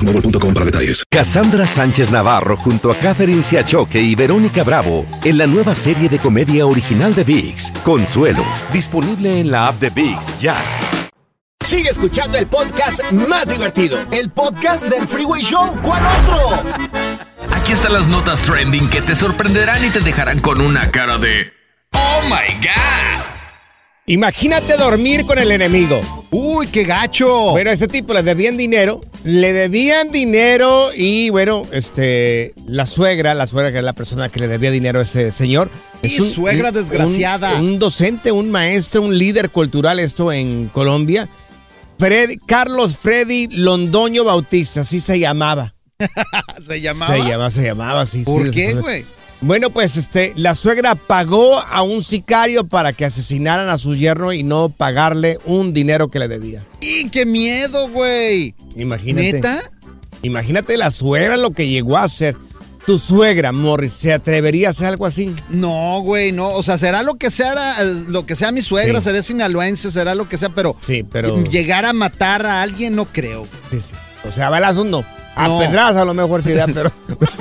boostmobile.com 0.01 0.53
para 0.53 0.65
detalles. 0.65 1.03
Cassandra 1.09 1.67
Sánchez 1.67 2.11
Navarro 2.11 2.57
junto 2.57 2.91
a 2.91 2.95
Catherine 2.95 3.41
Siachoque 3.41 4.01
y 4.01 4.15
Verónica 4.15 4.63
Bravo 4.63 5.05
en 5.23 5.37
la 5.37 5.47
nueva 5.47 5.75
serie 5.75 6.09
de 6.09 6.19
comedia 6.19 6.65
original 6.65 7.13
de 7.13 7.23
VIX, 7.23 7.71
Consuelo, 7.83 8.43
disponible 8.71 9.39
en 9.39 9.51
la 9.51 9.67
app 9.67 9.79
de 9.79 9.89
VIX 9.89 10.39
ya. 10.39 10.57
Sigue 11.65 11.89
escuchando 11.89 12.37
el 12.37 12.47
podcast 12.47 13.11
más 13.11 13.47
divertido. 13.47 13.97
El 14.11 14.29
podcast 14.29 14.89
del 14.89 15.07
Freeway 15.07 15.41
Show. 15.41 15.77
¿Cuál 15.81 16.03
otro? 16.05 16.63
Aquí 17.55 17.71
están 17.71 17.93
las 17.93 18.07
notas 18.07 18.41
trending 18.41 18.89
que 18.89 19.01
te 19.01 19.15
sorprenderán 19.15 19.85
y 19.85 19.89
te 19.89 20.01
dejarán 20.01 20.39
con 20.39 20.59
una 20.59 20.91
cara 20.91 21.17
de 21.17 21.53
Oh 21.93 22.21
my 22.25 22.55
God. 22.61 23.30
Imagínate 24.07 24.75
dormir 24.77 25.25
con 25.25 25.37
el 25.39 25.51
enemigo. 25.51 25.99
Uy, 26.31 26.67
qué 26.67 26.83
gacho. 26.83 27.51
Bueno, 27.51 27.69
a 27.69 27.73
este 27.73 27.87
tipo 27.87 28.13
le 28.13 28.23
debían 28.23 28.57
dinero, 28.57 28.99
le 29.23 29.53
debían 29.53 30.09
dinero 30.11 30.89
y 30.95 31.29
bueno, 31.29 31.61
este, 31.71 32.53
la 32.65 32.87
suegra, 32.87 33.33
la 33.35 33.47
suegra 33.47 33.71
que 33.71 33.77
es 33.77 33.83
la 33.83 33.93
persona 33.93 34.27
que 34.29 34.39
le 34.39 34.47
debía 34.47 34.71
dinero 34.71 34.99
a 34.99 35.03
ese 35.03 35.31
señor. 35.31 35.69
Y 36.01 36.07
es 36.15 36.33
suegra 36.33 36.71
desgraciada. 36.71 37.59
Un, 37.59 37.65
un 37.73 37.79
docente, 37.79 38.31
un 38.31 38.49
maestro, 38.49 39.01
un 39.03 39.17
líder 39.17 39.51
cultural, 39.51 39.99
esto 39.99 40.31
en 40.33 40.67
Colombia. 40.69 41.29
Fred- 41.99 42.39
Carlos 42.47 42.97
Freddy 42.97 43.47
Londoño 43.51 44.23
Bautista, 44.23 44.81
así 44.81 44.99
se 44.99 45.19
llamaba. 45.19 45.75
¿Se 46.67 46.81
llamaba? 46.81 47.13
Se 47.15 47.19
llamaba, 47.19 47.51
se 47.51 47.61
llamaba, 47.63 48.05
sí. 48.07 48.23
¿Por 48.23 48.47
sí, 48.47 48.51
qué, 48.51 48.73
güey? 48.73 49.05
Bueno, 49.41 49.71
pues 49.71 49.97
este, 49.97 50.33
la 50.35 50.53
suegra 50.53 50.93
pagó 50.93 51.57
a 51.59 51.81
un 51.81 52.03
sicario 52.03 52.65
para 52.67 52.93
que 52.93 53.05
asesinaran 53.05 53.69
a 53.69 53.79
su 53.79 53.95
yerno 53.95 54.33
y 54.33 54.43
no 54.43 54.69
pagarle 54.69 55.39
un 55.45 55.73
dinero 55.73 56.09
que 56.09 56.19
le 56.19 56.27
debía. 56.27 56.63
¡Y 56.79 57.09
qué 57.09 57.25
miedo, 57.25 57.89
güey! 57.89 58.53
Imagínate. 58.75 59.33
¿Neta? 59.33 59.61
Imagínate 60.21 60.77
la 60.77 60.91
suegra 60.91 61.37
lo 61.37 61.51
que 61.51 61.67
llegó 61.67 61.97
a 61.97 62.03
hacer. 62.03 62.35
Tu 62.85 62.97
suegra, 62.99 63.51
Morris, 63.51 63.93
¿se 63.93 64.11
atrevería 64.13 64.67
a 64.67 64.71
hacer 64.71 64.87
algo 64.87 65.05
así? 65.07 65.33
No, 65.49 66.01
güey, 66.01 66.31
no. 66.31 66.49
O 66.49 66.61
sea, 66.63 66.77
será 66.79 67.01
lo 67.03 67.15
que 67.15 67.29
sea, 67.31 67.83
lo 68.07 68.25
que 68.27 68.35
sea 68.35 68.51
mi 68.51 68.61
suegra, 68.61 68.99
Sí. 68.99 69.05
será 69.05 69.21
sinaloense, 69.23 69.91
será 69.91 70.13
lo 70.15 70.27
que 70.29 70.37
sea, 70.37 70.49
pero, 70.49 70.75
Sí, 70.81 71.03
pero. 71.03 71.43
llegar 71.43 71.85
a 71.85 71.93
matar 71.93 72.45
a 72.45 72.61
alguien 72.63 72.95
no 72.95 73.05
creo. 73.05 73.47
Sí, 73.71 73.77
sí. 73.81 73.93
O 74.27 74.31
sea, 74.31 74.49
balazos 74.49 74.85
no. 74.85 75.03
A 75.35 75.47
No. 75.47 75.59
pedradas 75.59 75.95
a 75.95 76.05
lo 76.05 76.13
mejor 76.13 76.43
sí 76.43 76.51
pero. 76.73 76.91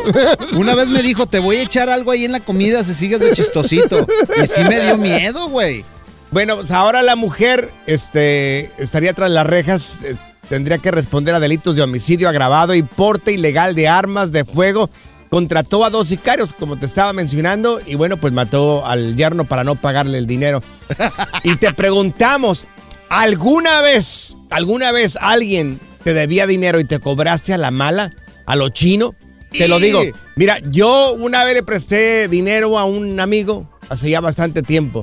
Una 0.59 0.75
vez 0.75 0.89
me 0.89 1.03
dijo, 1.03 1.27
te 1.27 1.39
voy 1.39 1.57
a 1.57 1.63
echar 1.63 1.89
algo 1.89 2.13
ahí 2.13 2.25
en 2.25 2.33
la 2.33 2.41
comida 2.41 2.85
si 2.85 2.95
sigues 2.95 3.21
de 3.21 3.33
chistosito. 3.33 4.07
Y 4.43 4.47
sí 4.47 4.63
me 4.65 4.81
dio 4.81 4.97
miedo, 4.97 5.49
güey. 5.49 5.85
Bueno, 6.31 6.57
pues 6.57 6.71
ahora 6.71 7.03
la 7.03 7.17
mujer 7.17 7.71
este, 7.87 8.71
estaría 8.79 9.13
tras 9.15 9.31
las 9.33 9.45
rejas, 9.47 9.97
eh, 10.05 10.15
tendría 10.49 10.79
que 10.79 10.93
responder 10.93 11.35
a 11.35 11.41
delitos 11.41 11.75
de 11.75 11.83
homicidio 11.83 12.29
agravado 12.29 12.75
y 12.75 12.83
porte 12.85 13.33
ilegal 13.33 13.75
de 13.75 13.89
armas 13.89 14.31
de 14.31 14.45
fuego. 14.45 14.89
Contrató 15.29 15.85
a 15.85 15.91
dos 15.91 16.09
sicarios, 16.09 16.53
como 16.53 16.77
te 16.77 16.87
estaba 16.87 17.13
mencionando, 17.13 17.81
y 17.85 17.95
bueno, 17.97 18.17
pues 18.17 18.33
mató 18.33 18.85
al 18.87 19.17
yerno 19.17 19.45
para 19.45 19.65
no 19.65 19.75
pagarle 19.77 20.19
el 20.19 20.27
dinero. 20.27 20.63
y 21.45 21.57
te 21.57 21.73
preguntamos, 21.73 22.67
¿alguna 23.09 23.81
vez, 23.81 24.37
alguna 24.51 24.93
vez 24.93 25.17
alguien 25.21 25.81
te 26.03 26.15
debía 26.15 26.47
dinero 26.47 26.81
y 26.81 26.85
te 26.85 26.99
cobraste 27.01 27.53
a 27.55 27.59
la 27.59 27.71
mala, 27.71 28.13
a 28.47 28.57
lo 28.57 28.69
chino? 28.71 29.15
Te 29.51 29.67
lo 29.67 29.79
digo, 29.81 30.03
mira, 30.37 30.61
yo 30.71 31.13
una 31.15 31.43
vez 31.45 31.55
le 31.55 31.63
presté 31.65 32.29
dinero 32.29 32.79
a 32.79 32.85
un 32.85 33.19
amigo 33.19 33.69
hace 33.89 34.09
ya 34.11 34.21
bastante 34.21 34.63
tiempo. 34.63 35.03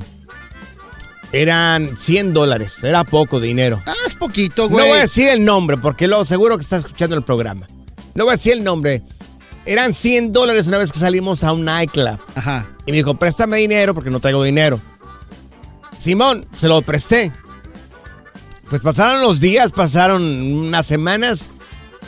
Eran 1.34 1.98
100 1.98 2.34
dólares, 2.34 2.76
era 2.84 3.04
poco 3.04 3.42
dinero. 3.42 3.82
Ah, 3.86 3.94
es 4.06 4.14
poquito, 4.16 4.64
No 4.64 4.70
güey. 4.70 4.88
voy 4.88 4.98
a 5.00 5.02
decir 5.02 5.28
el 5.28 5.44
nombre 5.44 5.78
porque 5.78 6.08
lo 6.08 6.24
seguro 6.24 6.58
que 6.58 6.64
está 6.64 6.78
escuchando 6.78 7.18
el 7.18 7.24
programa. 7.24 7.68
No 8.16 8.24
voy 8.24 8.34
a 8.34 8.38
decir 8.38 8.54
el 8.54 8.64
nombre. 8.64 9.02
Eran 9.66 9.94
100 9.94 10.32
dólares 10.32 10.68
una 10.68 10.78
vez 10.78 10.94
que 10.94 11.00
salimos 11.00 11.44
a 11.44 11.52
un 11.52 11.66
nightclub. 11.66 12.18
Ajá. 12.36 12.66
Y 12.86 12.92
me 12.92 12.98
dijo, 12.98 13.16
préstame 13.16 13.58
dinero 13.58 13.94
porque 13.94 14.10
no 14.10 14.22
traigo 14.22 14.42
dinero. 14.44 14.80
Simón, 15.98 16.46
se 16.56 16.70
lo 16.70 16.82
presté. 16.82 17.34
Pues 18.70 18.82
pasaron 18.82 19.22
los 19.22 19.40
días, 19.40 19.72
pasaron 19.72 20.24
unas 20.24 20.86
semanas 20.86 21.50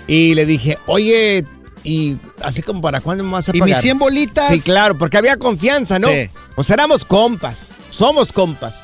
y 0.08 0.34
le 0.36 0.46
dije, 0.46 0.78
oye, 0.88 1.46
y 1.84 2.18
así 2.44 2.62
como 2.62 2.82
para 2.82 3.00
cuándo 3.02 3.24
me 3.24 3.32
vas 3.32 3.48
a 3.48 3.52
¿Y 3.56 3.60
pagar. 3.60 3.76
mis 3.76 3.82
100 3.82 4.00
bolitas? 4.00 4.50
Sí, 4.50 4.60
claro, 4.60 4.98
porque 4.98 5.18
había 5.18 5.38
confianza, 5.38 6.00
¿no? 6.00 6.10
Sí. 6.10 6.30
Pues 6.56 6.70
éramos 6.70 7.06
compas, 7.06 7.70
somos 7.90 8.34
compas. 8.34 8.84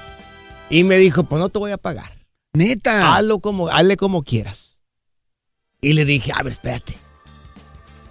Y 0.70 0.84
me 0.84 0.98
dijo, 0.98 1.24
pues 1.24 1.40
no 1.42 1.50
te 1.50 1.60
voy 1.60 1.72
a 1.72 1.78
pagar. 1.78 2.26
Neta. 2.54 3.16
Hazlo 3.16 3.40
como, 3.40 3.68
hazle 3.68 3.98
como 3.98 4.24
quieras. 4.24 4.80
Y 5.82 5.94
le 5.94 6.06
dije, 6.06 6.32
a 6.34 6.42
ver, 6.42 6.54
espérate. 6.54 6.98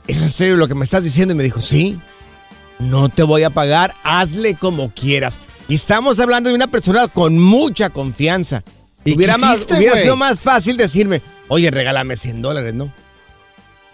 ¿Es 0.07 0.21
en 0.21 0.31
serio 0.31 0.57
lo 0.57 0.69
que 0.69 0.75
me 0.75 0.85
estás 0.85 1.03
diciendo? 1.03 1.33
Y 1.33 1.37
me 1.37 1.43
dijo, 1.45 1.61
sí. 1.61 1.99
No 2.79 3.09
te 3.09 3.23
voy 3.23 3.43
a 3.45 3.51
pagar, 3.51 3.95
hazle 4.05 4.55
como 4.55 4.93
quieras. 4.93 5.41
Y 5.69 5.77
estamos 5.77 6.21
hablando 6.21 6.51
de 6.51 6.57
una 6.57 6.67
persona 6.67 7.09
con 7.09 7.39
mucha 7.39 7.91
confianza. 7.91 8.63
¿Y 9.05 9.15
hubiera 9.15 9.37
más, 9.37 9.67
hubiera 9.71 9.97
sido 9.99 10.17
más 10.17 10.41
fácil 10.41 10.77
decirme, 10.77 11.21
oye, 11.49 11.71
regálame 11.71 12.17
100 12.17 12.43
dólares, 12.43 12.75
¿no? 12.75 12.91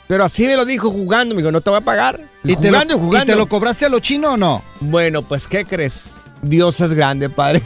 Pero 0.06 0.24
así 0.24 0.46
me 0.46 0.56
lo 0.56 0.64
dijo 0.64 0.90
jugando, 0.90 1.34
me 1.34 1.40
dijo, 1.40 1.52
no 1.52 1.60
te 1.60 1.70
voy 1.70 1.78
a 1.78 1.82
pagar. 1.82 2.20
¿Y 2.42 2.56
te, 2.56 2.68
jugando 2.68 2.94
lo, 2.94 3.00
y 3.00 3.04
jugando. 3.04 3.32
¿Y 3.32 3.34
te 3.34 3.38
lo 3.38 3.48
cobraste 3.48 3.86
a 3.86 3.88
lo 3.88 4.00
chino 4.00 4.32
o 4.32 4.36
no? 4.36 4.62
Bueno, 4.80 5.22
pues, 5.22 5.46
¿qué 5.46 5.64
crees? 5.64 6.10
Dios 6.42 6.80
es 6.80 6.94
grande, 6.94 7.28
padre. 7.28 7.62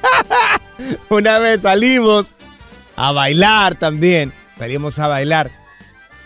Una 1.10 1.38
vez 1.38 1.62
salimos 1.62 2.28
a 2.96 3.12
bailar 3.12 3.74
también. 3.74 4.32
Salimos 4.58 4.98
a 4.98 5.08
bailar. 5.08 5.50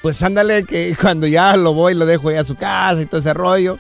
Pues 0.01 0.23
ándale 0.23 0.65
que 0.65 0.97
cuando 1.01 1.27
ya 1.27 1.57
lo 1.57 1.75
voy, 1.75 1.95
lo 1.95 2.07
dejo 2.07 2.29
ahí 2.29 2.37
a 2.37 2.45
su 2.45 2.55
casa 2.55 3.01
y 3.03 3.07
todo 3.07 3.21
ese 3.21 3.35
rollo. 3.35 3.79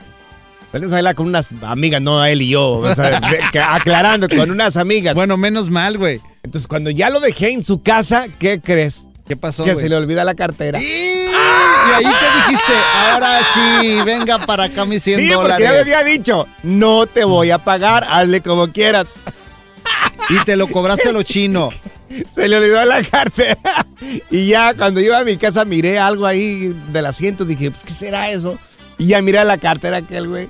Salimos 0.72 0.92
a 0.92 0.96
bailar 0.96 1.14
con 1.14 1.26
unas 1.26 1.46
amigas, 1.62 2.02
no 2.02 2.24
él 2.24 2.42
y 2.42 2.48
yo. 2.48 2.70
o 2.70 2.94
sea, 2.94 3.20
aclarando, 3.72 4.28
con 4.28 4.50
unas 4.50 4.76
amigas. 4.76 5.14
Bueno, 5.14 5.36
menos 5.36 5.70
mal, 5.70 5.96
güey. 5.96 6.20
Entonces, 6.46 6.68
cuando 6.68 6.90
ya 6.90 7.10
lo 7.10 7.18
dejé 7.18 7.50
en 7.50 7.64
su 7.64 7.82
casa, 7.82 8.26
¿qué 8.38 8.60
crees? 8.60 9.02
¿Qué 9.26 9.36
pasó, 9.36 9.64
que 9.64 9.74
se 9.74 9.88
le 9.88 9.96
olvida 9.96 10.22
la 10.24 10.36
cartera. 10.36 10.80
Y 10.80 11.26
ahí 11.92 12.04
te 12.04 12.52
dijiste, 12.52 12.72
ahora 12.94 13.40
sí, 13.52 13.98
venga 14.04 14.38
para 14.46 14.64
acá 14.64 14.84
mis 14.84 15.02
100 15.02 15.16
sí, 15.18 15.28
dólares. 15.28 15.56
porque 15.56 15.62
ya 15.64 15.72
me 15.72 15.78
había 15.78 16.04
dicho, 16.04 16.46
no 16.62 17.08
te 17.08 17.24
voy 17.24 17.50
a 17.50 17.58
pagar, 17.58 18.06
hazle 18.08 18.42
como 18.42 18.70
quieras. 18.70 19.06
Y 20.30 20.38
te 20.44 20.54
lo 20.54 20.68
cobraste 20.68 21.08
a 21.08 21.12
lo 21.12 21.24
chino. 21.24 21.70
Se 22.32 22.46
le 22.46 22.58
olvidó 22.58 22.84
la 22.84 23.02
cartera. 23.02 23.58
Y 24.30 24.46
ya 24.46 24.72
cuando 24.74 25.00
yo 25.00 25.06
iba 25.06 25.18
a 25.18 25.24
mi 25.24 25.36
casa 25.36 25.64
miré 25.64 25.98
algo 25.98 26.26
ahí 26.26 26.72
del 26.92 27.06
asiento. 27.06 27.44
Dije, 27.44 27.72
pues, 27.72 27.82
¿qué 27.82 27.92
será 27.92 28.30
eso? 28.30 28.56
Y 28.98 29.08
ya 29.08 29.20
miré 29.20 29.44
la 29.44 29.58
cartera 29.58 29.96
aquel, 29.96 30.28
güey. 30.28 30.48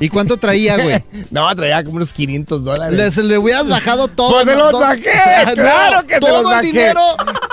¿Y 0.00 0.08
cuánto 0.08 0.36
traía, 0.36 0.76
güey? 0.76 1.02
No, 1.30 1.54
traía 1.56 1.82
como 1.84 1.96
unos 1.96 2.12
500 2.12 2.64
dólares. 2.64 2.96
Les, 2.96 3.16
le 3.18 3.38
hubieras 3.38 3.68
bajado 3.68 4.08
todo. 4.08 4.32
Pues 4.32 4.46
se 4.46 4.54
los 4.56 4.80
saqué, 4.80 5.12
claro 5.54 6.06
que 6.06 6.14
se 6.14 6.20
todo 6.20 6.42
los 6.42 6.52
el 6.52 6.56
saqué. 6.56 6.66
dinero. 6.68 7.00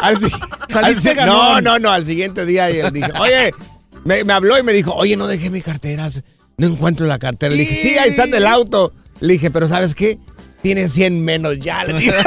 Al 0.01 0.17
Saliste 0.69 1.09
al 1.11 1.15
ganón. 1.15 1.35
No, 1.35 1.61
no, 1.61 1.79
no, 1.79 1.91
al 1.91 2.05
siguiente 2.05 2.45
día 2.45 2.69
yo 2.69 2.91
dije, 2.91 3.11
oye, 3.19 3.53
me, 4.03 4.23
me 4.23 4.33
habló 4.33 4.57
y 4.57 4.63
me 4.63 4.73
dijo, 4.73 4.93
oye, 4.93 5.15
no 5.17 5.27
dejé 5.27 5.49
mi 5.49 5.61
cartera, 5.61 6.09
no 6.57 6.67
encuentro 6.67 7.05
la 7.07 7.19
cartera. 7.19 7.51
Le 7.53 7.61
dije, 7.61 7.75
sí, 7.75 7.97
ahí 7.97 8.09
está 8.11 8.23
en 8.23 8.33
el 8.33 8.47
auto. 8.47 8.93
Le 9.19 9.33
dije, 9.33 9.51
pero 9.51 9.67
¿sabes 9.67 9.95
qué? 9.95 10.17
Tiene 10.61 10.89
100 10.89 11.23
menos 11.23 11.59
ya. 11.59 11.83
Le 11.85 11.93
dije. 11.93 12.13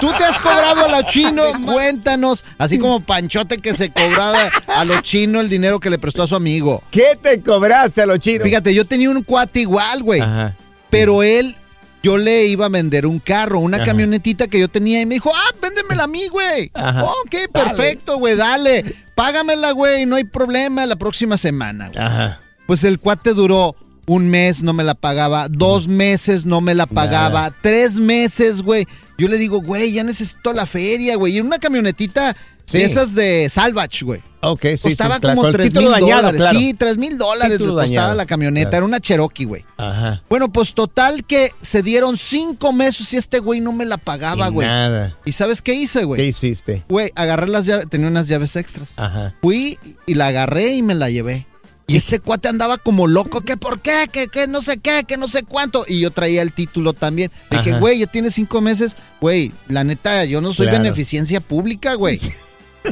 ¿Tú 0.00 0.10
te 0.16 0.24
has 0.24 0.38
cobrado 0.38 0.84
a 0.84 0.88
lo 0.88 1.08
chino? 1.08 1.42
Cuéntanos. 1.64 2.44
Así 2.58 2.78
como 2.78 3.00
Panchote 3.00 3.58
que 3.58 3.74
se 3.74 3.90
cobraba 3.90 4.50
a 4.66 4.84
lo 4.84 5.00
chino 5.00 5.40
el 5.40 5.48
dinero 5.48 5.80
que 5.80 5.90
le 5.90 5.98
prestó 5.98 6.22
a 6.24 6.26
su 6.26 6.36
amigo. 6.36 6.82
¿Qué 6.90 7.18
te 7.20 7.40
cobraste 7.40 8.02
a 8.02 8.06
los 8.06 8.18
chinos? 8.18 8.44
Fíjate, 8.44 8.74
yo 8.74 8.84
tenía 8.84 9.10
un 9.10 9.22
cuate 9.22 9.60
igual, 9.60 10.02
güey. 10.02 10.20
Ajá. 10.20 10.54
Pero 10.90 11.22
él, 11.22 11.56
yo 12.02 12.16
le 12.16 12.46
iba 12.46 12.66
a 12.66 12.68
vender 12.68 13.06
un 13.06 13.18
carro, 13.18 13.58
una 13.60 13.78
Ajá. 13.78 13.86
camionetita 13.86 14.48
que 14.48 14.60
yo 14.60 14.68
tenía 14.68 15.00
y 15.00 15.06
me 15.06 15.14
dijo, 15.16 15.32
ah, 15.34 15.54
véndemela 15.60 16.04
a 16.04 16.08
mí, 16.08 16.28
güey. 16.28 16.70
Ajá. 16.74 17.04
Ok, 17.04 17.50
perfecto, 17.52 18.18
güey, 18.18 18.36
dale. 18.36 18.84
Págamela, 19.14 19.72
güey, 19.72 20.06
no 20.06 20.16
hay 20.16 20.24
problema 20.24 20.84
la 20.86 20.96
próxima 20.96 21.36
semana, 21.36 21.90
güey. 21.92 22.04
Ajá. 22.04 22.40
Pues 22.66 22.84
el 22.84 22.98
cuate 23.00 23.32
duró 23.32 23.74
un 24.06 24.28
mes, 24.28 24.62
no 24.62 24.72
me 24.72 24.84
la 24.84 24.94
pagaba, 24.94 25.48
dos 25.48 25.88
meses, 25.88 26.44
no 26.44 26.60
me 26.60 26.74
la 26.74 26.86
pagaba, 26.86 27.52
tres 27.60 27.98
meses, 27.98 28.62
güey. 28.62 28.86
Yo 29.18 29.28
le 29.28 29.38
digo, 29.38 29.60
güey, 29.62 29.92
ya 29.92 30.04
necesito 30.04 30.52
la 30.52 30.66
feria, 30.66 31.16
güey. 31.16 31.36
Y 31.36 31.40
una 31.40 31.58
camionetita 31.58 32.36
Sí. 32.66 32.78
de 32.78 32.84
esas 32.84 33.14
de 33.14 33.48
salvage, 33.48 34.04
güey. 34.04 34.20
Ok, 34.40 34.60
sí, 34.62 34.76
sí, 34.76 34.88
Costaba 34.88 35.20
claro, 35.20 35.36
como 35.36 35.52
tres 35.52 35.68
título 35.68 35.86
mil 35.90 36.00
dañado, 36.00 36.22
dólares. 36.22 36.40
claro. 36.40 36.58
Sí, 36.58 36.74
tres 36.74 36.98
mil 36.98 37.16
dólares 37.16 37.60
le 37.60 37.64
costaba 37.64 37.82
dañado, 37.82 38.14
la 38.16 38.26
camioneta. 38.26 38.70
claro. 38.70 38.76
Era 38.78 38.86
una 38.86 39.00
Cherokee, 39.00 39.44
güey. 39.44 39.64
Ajá. 39.76 40.22
Bueno, 40.28 40.50
pues 40.52 40.74
total 40.74 41.24
que 41.24 41.52
se 41.60 41.82
dieron 41.84 42.16
cinco 42.16 42.72
meses 42.72 43.12
y 43.12 43.16
este 43.18 43.38
güey 43.38 43.60
no 43.60 43.70
me 43.72 43.84
la 43.84 43.98
pagaba, 43.98 44.48
Y 44.48 44.50
güey. 44.50 44.66
Nada. 44.66 45.16
¿Y 45.24 45.30
sabes 45.32 45.62
qué 45.62 45.74
hice, 45.74 46.00
¿Qué 46.00 46.04
güey? 46.06 46.26
hiciste? 46.26 46.82
Güey, 46.88 47.12
agarré 47.14 47.46
las 47.46 47.66
llaves, 47.66 47.88
tenía 47.88 48.08
unas 48.08 48.26
llaves 48.26 48.56
extras. 48.56 48.94
Ajá. 48.96 49.32
Fui 49.40 49.78
y 50.04 50.14
la 50.14 50.26
agarré 50.26 50.72
y 50.74 50.82
me 50.82 50.96
la 50.96 51.08
llevé. 51.08 51.46
Y 51.88 51.96
este 51.96 52.18
cuate 52.18 52.48
andaba 52.48 52.78
como 52.78 53.06
loco, 53.06 53.42
que 53.42 53.56
por 53.56 53.80
qué, 53.80 54.08
que, 54.10 54.26
que 54.26 54.48
no 54.48 54.60
sé 54.60 54.78
qué, 54.78 55.04
que 55.06 55.16
no 55.16 55.28
sé 55.28 55.44
cuánto. 55.44 55.84
Y 55.86 56.00
yo 56.00 56.10
traía 56.10 56.42
el 56.42 56.52
título 56.52 56.94
también. 56.94 57.30
Le 57.50 57.58
dije, 57.58 57.78
güey, 57.78 58.00
ya 58.00 58.06
tienes 58.08 58.34
cinco 58.34 58.60
meses. 58.60 58.96
Güey, 59.20 59.52
la 59.68 59.84
neta, 59.84 60.24
yo 60.24 60.40
no 60.40 60.52
soy 60.52 60.66
Claro. 60.66 60.82
beneficencia 60.82 61.40
pública, 61.40 61.94
güey. 61.94 62.20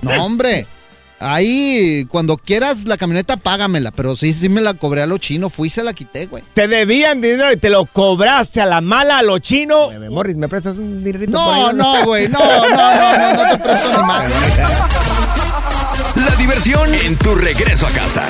No, 0.03 0.25
hombre. 0.25 0.67
Ahí, 1.21 2.05
cuando 2.11 2.37
quieras 2.37 2.85
la 2.85 2.97
camioneta, 2.97 3.37
págamela. 3.37 3.91
Pero 3.91 4.15
sí, 4.15 4.33
sí 4.35 4.49
me 4.49 4.61
la 4.61 4.75
cobré 4.75 5.03
a 5.03 5.07
lo 5.07 5.19
chino. 5.19 5.49
Fui 5.51 5.69
y 5.69 5.71
se 5.71 5.83
la 5.83 5.93
quité, 5.95 6.27
güey. 6.27 6.45
Te 6.55 6.69
debían 6.69 7.21
dinero 7.21 7.51
y 7.53 7.57
te 7.57 7.71
lo 7.71 7.87
cobraste 7.87 8.61
a 8.61 8.67
la 8.67 8.81
mala, 8.81 9.19
a 9.19 9.23
lo 9.23 9.39
chino. 9.41 9.89
Morris, 10.11 10.37
¿me 10.37 10.49
prestas 10.49 10.77
un 10.77 11.03
dinerito 11.03 11.33
por 11.33 11.41
No, 11.41 11.67
ahí? 11.69 11.75
no, 11.77 12.05
güey. 12.05 12.29
No, 12.29 12.39
no, 12.39 12.69
no, 12.71 13.19
no, 13.19 13.43
no 13.45 13.51
te 13.51 13.59
presto 13.59 13.89
ni 14.01 14.07
más. 14.07 14.33
La 16.17 16.37
diversión 16.37 16.95
en 16.95 17.17
tu 17.17 17.35
regreso 17.35 17.87
a 17.87 17.91
casa. 17.91 18.29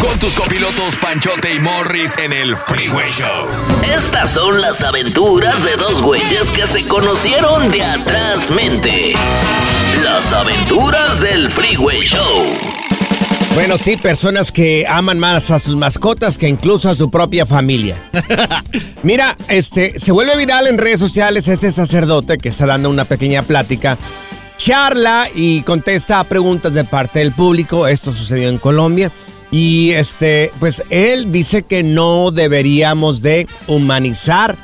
Con 0.00 0.18
tus 0.18 0.34
copilotos 0.34 0.96
Panchote 0.96 1.52
y 1.52 1.58
Morris 1.58 2.16
en 2.16 2.32
el 2.32 2.56
Freeway 2.56 3.10
Show. 3.12 3.48
Estas 3.94 4.32
son 4.32 4.60
las 4.60 4.82
aventuras 4.82 5.62
de 5.62 5.76
dos 5.76 6.00
güeyes 6.00 6.50
que 6.50 6.66
se 6.66 6.86
conocieron 6.86 7.70
de 7.70 7.84
atrás 7.84 8.50
mente. 8.50 9.12
Las 10.02 10.32
aventuras 10.32 11.20
del 11.20 11.50
Freeway 11.50 12.00
Show. 12.00 12.44
Bueno, 13.54 13.78
sí, 13.78 13.96
personas 13.96 14.50
que 14.50 14.84
aman 14.88 15.18
más 15.20 15.52
a 15.52 15.60
sus 15.60 15.76
mascotas 15.76 16.38
que 16.38 16.48
incluso 16.48 16.90
a 16.90 16.96
su 16.96 17.08
propia 17.08 17.46
familia. 17.46 18.02
Mira, 19.04 19.36
este, 19.48 20.00
se 20.00 20.10
vuelve 20.10 20.36
viral 20.36 20.66
en 20.66 20.76
redes 20.76 20.98
sociales 20.98 21.46
este 21.46 21.70
sacerdote 21.70 22.38
que 22.38 22.48
está 22.48 22.66
dando 22.66 22.90
una 22.90 23.04
pequeña 23.04 23.42
plática. 23.42 23.96
Charla 24.56 25.28
y 25.34 25.62
contesta 25.62 26.20
a 26.20 26.24
preguntas 26.24 26.72
de 26.72 26.84
parte 26.84 27.18
del 27.18 27.32
público. 27.32 27.86
Esto 27.86 28.12
sucedió 28.12 28.48
en 28.48 28.58
Colombia. 28.58 29.10
Y 29.50 29.90
este, 29.92 30.50
pues 30.58 30.82
él 30.90 31.30
dice 31.30 31.62
que 31.62 31.82
no 31.82 32.30
deberíamos 32.30 33.22
de 33.22 33.46
humanizar 33.66 34.56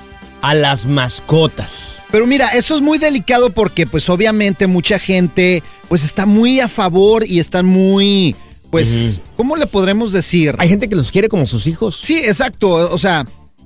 a 0.42 0.55
las 0.55 0.87
mascotas. 0.87 2.05
Pero 2.11 2.26
mira, 2.26 2.48
eso 2.48 2.74
es 2.74 2.81
muy 2.81 2.98
delicado 2.98 3.50
porque 3.50 3.87
pues 3.87 4.09
obviamente 4.09 4.66
mucha 4.66 4.98
gente 4.98 5.62
pues 5.88 6.05
está 6.05 6.26
muy 6.26 6.61
a 6.61 6.68
favor 6.68 7.26
y 7.26 7.38
están 7.40 7.66
muy 7.66 8.35
pues 8.70 9.20
¿cómo 9.37 9.57
le 9.57 9.66
podremos 9.66 10.12
decir? 10.12 10.55
Hay 10.59 10.68
gente 10.68 10.88
que 10.88 10.94
los 10.94 11.11
quiere 11.11 11.29
como 11.29 11.46
sus 11.46 11.66
hijos. 11.66 11.98
Sí, 12.03 12.18
exacto, 12.18 12.70
o 12.70 12.98
sea, 12.98 13.24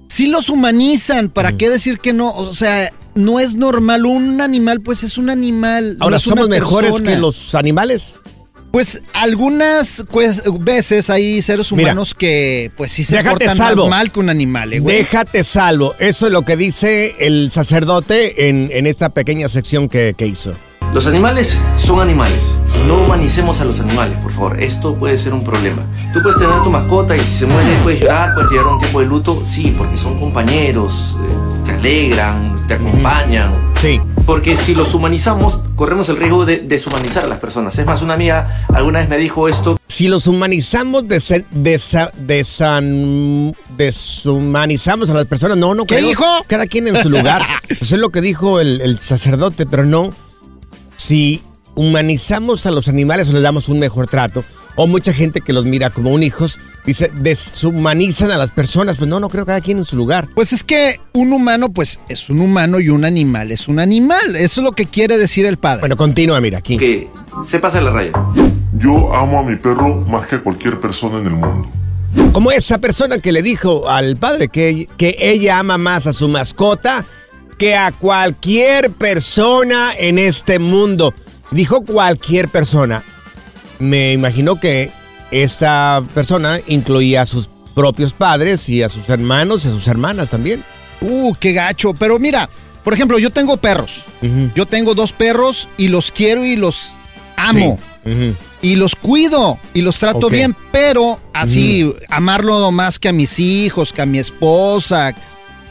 sí 0.08 0.28
los 0.28 0.48
humanizan, 0.48 1.28
¿para 1.28 1.52
qué 1.56 1.68
decir 1.68 1.98
que 1.98 2.12
no? 2.12 2.30
O 2.30 2.54
sea, 2.54 2.90
no 3.14 3.40
es 3.40 3.54
normal 3.54 4.06
un 4.06 4.40
animal, 4.40 4.80
pues 4.80 5.02
es 5.02 5.18
un 5.18 5.30
animal. 5.30 5.98
no 5.98 6.04
Ahora, 6.04 6.16
es 6.16 6.26
una 6.26 6.36
¿somos 6.36 6.48
mejores 6.48 6.92
persona. 6.92 7.10
que 7.14 7.20
los 7.20 7.54
animales? 7.54 8.20
Pues 8.70 9.04
algunas 9.12 10.04
pues, 10.10 10.42
veces 10.60 11.08
hay 11.08 11.40
seres 11.42 11.70
Mira, 11.70 11.92
humanos 11.92 12.12
que 12.12 12.72
pues 12.76 12.90
sí 12.90 13.04
se 13.04 13.22
portan 13.22 13.56
salvo. 13.56 13.82
más 13.82 13.90
mal 14.00 14.10
que 14.10 14.18
un 14.18 14.28
animal, 14.30 14.72
eh, 14.72 14.80
güey. 14.80 14.96
Déjate 14.96 15.44
salvo. 15.44 15.94
Eso 16.00 16.26
es 16.26 16.32
lo 16.32 16.42
que 16.42 16.56
dice 16.56 17.14
el 17.20 17.52
sacerdote 17.52 18.48
en, 18.48 18.70
en 18.72 18.88
esta 18.88 19.10
pequeña 19.10 19.48
sección 19.48 19.88
que, 19.88 20.14
que 20.18 20.26
hizo. 20.26 20.54
Los 20.94 21.06
animales 21.08 21.58
son 21.76 21.98
animales. 22.00 22.54
No 22.86 22.94
humanicemos 23.02 23.60
a 23.60 23.64
los 23.64 23.80
animales, 23.80 24.16
por 24.18 24.30
favor. 24.32 24.62
Esto 24.62 24.94
puede 24.94 25.18
ser 25.18 25.34
un 25.34 25.42
problema. 25.42 25.82
Tú 26.12 26.22
puedes 26.22 26.38
tener 26.38 26.62
tu 26.62 26.70
mascota 26.70 27.16
y 27.16 27.20
si 27.20 27.38
se 27.38 27.46
muere 27.46 27.68
puedes 27.82 28.00
llorar, 28.00 28.32
puedes 28.34 28.48
llevar 28.52 28.66
un 28.68 28.78
tiempo 28.78 29.00
de 29.00 29.06
luto. 29.06 29.42
Sí, 29.44 29.74
porque 29.76 29.96
son 29.98 30.18
compañeros, 30.20 31.16
eh, 31.20 31.62
te 31.64 31.72
alegran, 31.72 32.64
te 32.68 32.74
acompañan. 32.74 33.54
Sí. 33.80 34.00
Porque 34.24 34.56
si 34.56 34.74
los 34.76 34.94
humanizamos, 34.94 35.58
corremos 35.74 36.08
el 36.10 36.16
riesgo 36.16 36.46
de 36.46 36.58
deshumanizar 36.60 37.24
a 37.24 37.26
las 37.26 37.38
personas. 37.40 37.76
Es 37.76 37.84
más, 37.86 38.00
una 38.00 38.14
amiga 38.14 38.64
alguna 38.72 39.00
vez 39.00 39.08
me 39.08 39.18
dijo 39.18 39.48
esto. 39.48 39.76
Si 39.88 40.06
los 40.06 40.28
humanizamos, 40.28 41.04
desa- 41.04 41.44
desa- 41.52 42.12
desan- 42.12 43.52
deshumanizamos 43.76 45.10
a 45.10 45.14
las 45.14 45.26
personas. 45.26 45.56
No, 45.58 45.74
no 45.74 45.86
¿Qué 45.86 45.96
creo. 45.96 46.08
dijo? 46.08 46.24
Cada 46.46 46.66
quien 46.68 46.86
en 46.86 47.02
su 47.02 47.10
lugar. 47.10 47.42
Eso 47.68 47.96
es 47.96 48.00
lo 48.00 48.10
que 48.10 48.20
dijo 48.20 48.60
el, 48.60 48.80
el 48.80 49.00
sacerdote, 49.00 49.66
pero 49.66 49.84
no. 49.84 50.10
Si 51.04 51.42
humanizamos 51.74 52.64
a 52.64 52.70
los 52.70 52.88
animales 52.88 53.28
o 53.28 53.32
les 53.34 53.42
damos 53.42 53.68
un 53.68 53.78
mejor 53.78 54.06
trato, 54.06 54.42
o 54.74 54.86
mucha 54.86 55.12
gente 55.12 55.42
que 55.42 55.52
los 55.52 55.66
mira 55.66 55.90
como 55.90 56.10
un 56.10 56.22
hijos, 56.22 56.58
dice, 56.86 57.10
deshumanizan 57.16 58.30
a 58.30 58.38
las 58.38 58.50
personas. 58.52 58.96
Pues 58.96 59.10
no, 59.10 59.20
no 59.20 59.28
creo 59.28 59.44
cada 59.44 59.60
quien 59.60 59.76
en 59.76 59.84
su 59.84 59.96
lugar. 59.96 60.28
Pues 60.34 60.54
es 60.54 60.64
que 60.64 60.98
un 61.12 61.34
humano, 61.34 61.68
pues 61.68 62.00
es 62.08 62.30
un 62.30 62.40
humano 62.40 62.80
y 62.80 62.88
un 62.88 63.04
animal 63.04 63.52
es 63.52 63.68
un 63.68 63.80
animal. 63.80 64.34
Eso 64.34 64.62
es 64.62 64.64
lo 64.64 64.72
que 64.72 64.86
quiere 64.86 65.18
decir 65.18 65.44
el 65.44 65.58
padre. 65.58 65.80
Bueno, 65.80 65.98
continúa, 65.98 66.40
mira, 66.40 66.56
aquí. 66.56 66.78
Que 66.78 67.10
se 67.46 67.58
pasa 67.58 67.82
la 67.82 67.90
raya. 67.90 68.12
Yo 68.72 69.14
amo 69.14 69.40
a 69.40 69.42
mi 69.42 69.56
perro 69.56 69.96
más 70.08 70.26
que 70.26 70.36
a 70.36 70.40
cualquier 70.40 70.80
persona 70.80 71.18
en 71.18 71.26
el 71.26 71.32
mundo. 71.32 71.68
Como 72.32 72.50
esa 72.50 72.78
persona 72.78 73.18
que 73.18 73.30
le 73.30 73.42
dijo 73.42 73.90
al 73.90 74.16
padre 74.16 74.48
que, 74.48 74.88
que 74.96 75.16
ella 75.18 75.58
ama 75.58 75.76
más 75.76 76.06
a 76.06 76.14
su 76.14 76.28
mascota 76.28 77.04
que 77.64 77.74
a 77.74 77.92
cualquier 77.92 78.90
persona 78.90 79.94
en 79.98 80.18
este 80.18 80.58
mundo. 80.58 81.14
Dijo 81.50 81.82
cualquier 81.82 82.50
persona. 82.50 83.02
Me 83.78 84.12
imagino 84.12 84.60
que 84.60 84.90
esta 85.30 86.04
persona 86.12 86.60
incluía 86.66 87.22
a 87.22 87.26
sus 87.26 87.48
propios 87.74 88.12
padres 88.12 88.68
y 88.68 88.82
a 88.82 88.90
sus 88.90 89.08
hermanos 89.08 89.64
y 89.64 89.68
a 89.68 89.70
sus 89.70 89.88
hermanas 89.88 90.28
también. 90.28 90.62
Uh, 91.00 91.34
qué 91.40 91.54
gacho. 91.54 91.94
Pero 91.94 92.18
mira, 92.18 92.50
por 92.82 92.92
ejemplo, 92.92 93.18
yo 93.18 93.30
tengo 93.30 93.56
perros. 93.56 94.04
Yo 94.54 94.66
tengo 94.66 94.94
dos 94.94 95.12
perros 95.12 95.66
y 95.78 95.88
los 95.88 96.10
quiero 96.10 96.44
y 96.44 96.56
los 96.56 96.90
amo. 97.34 97.78
Sí. 98.04 98.34
Y 98.60 98.76
los 98.76 98.94
cuido 98.94 99.58
y 99.72 99.80
los 99.80 99.98
trato 99.98 100.28
bien, 100.28 100.54
pero 100.70 101.18
así, 101.32 101.90
amarlo 102.10 102.70
más 102.72 102.98
que 102.98 103.08
a 103.08 103.12
mis 103.14 103.38
hijos, 103.38 103.94
que 103.94 104.02
a 104.02 104.06
mi 104.06 104.18
esposa. 104.18 105.14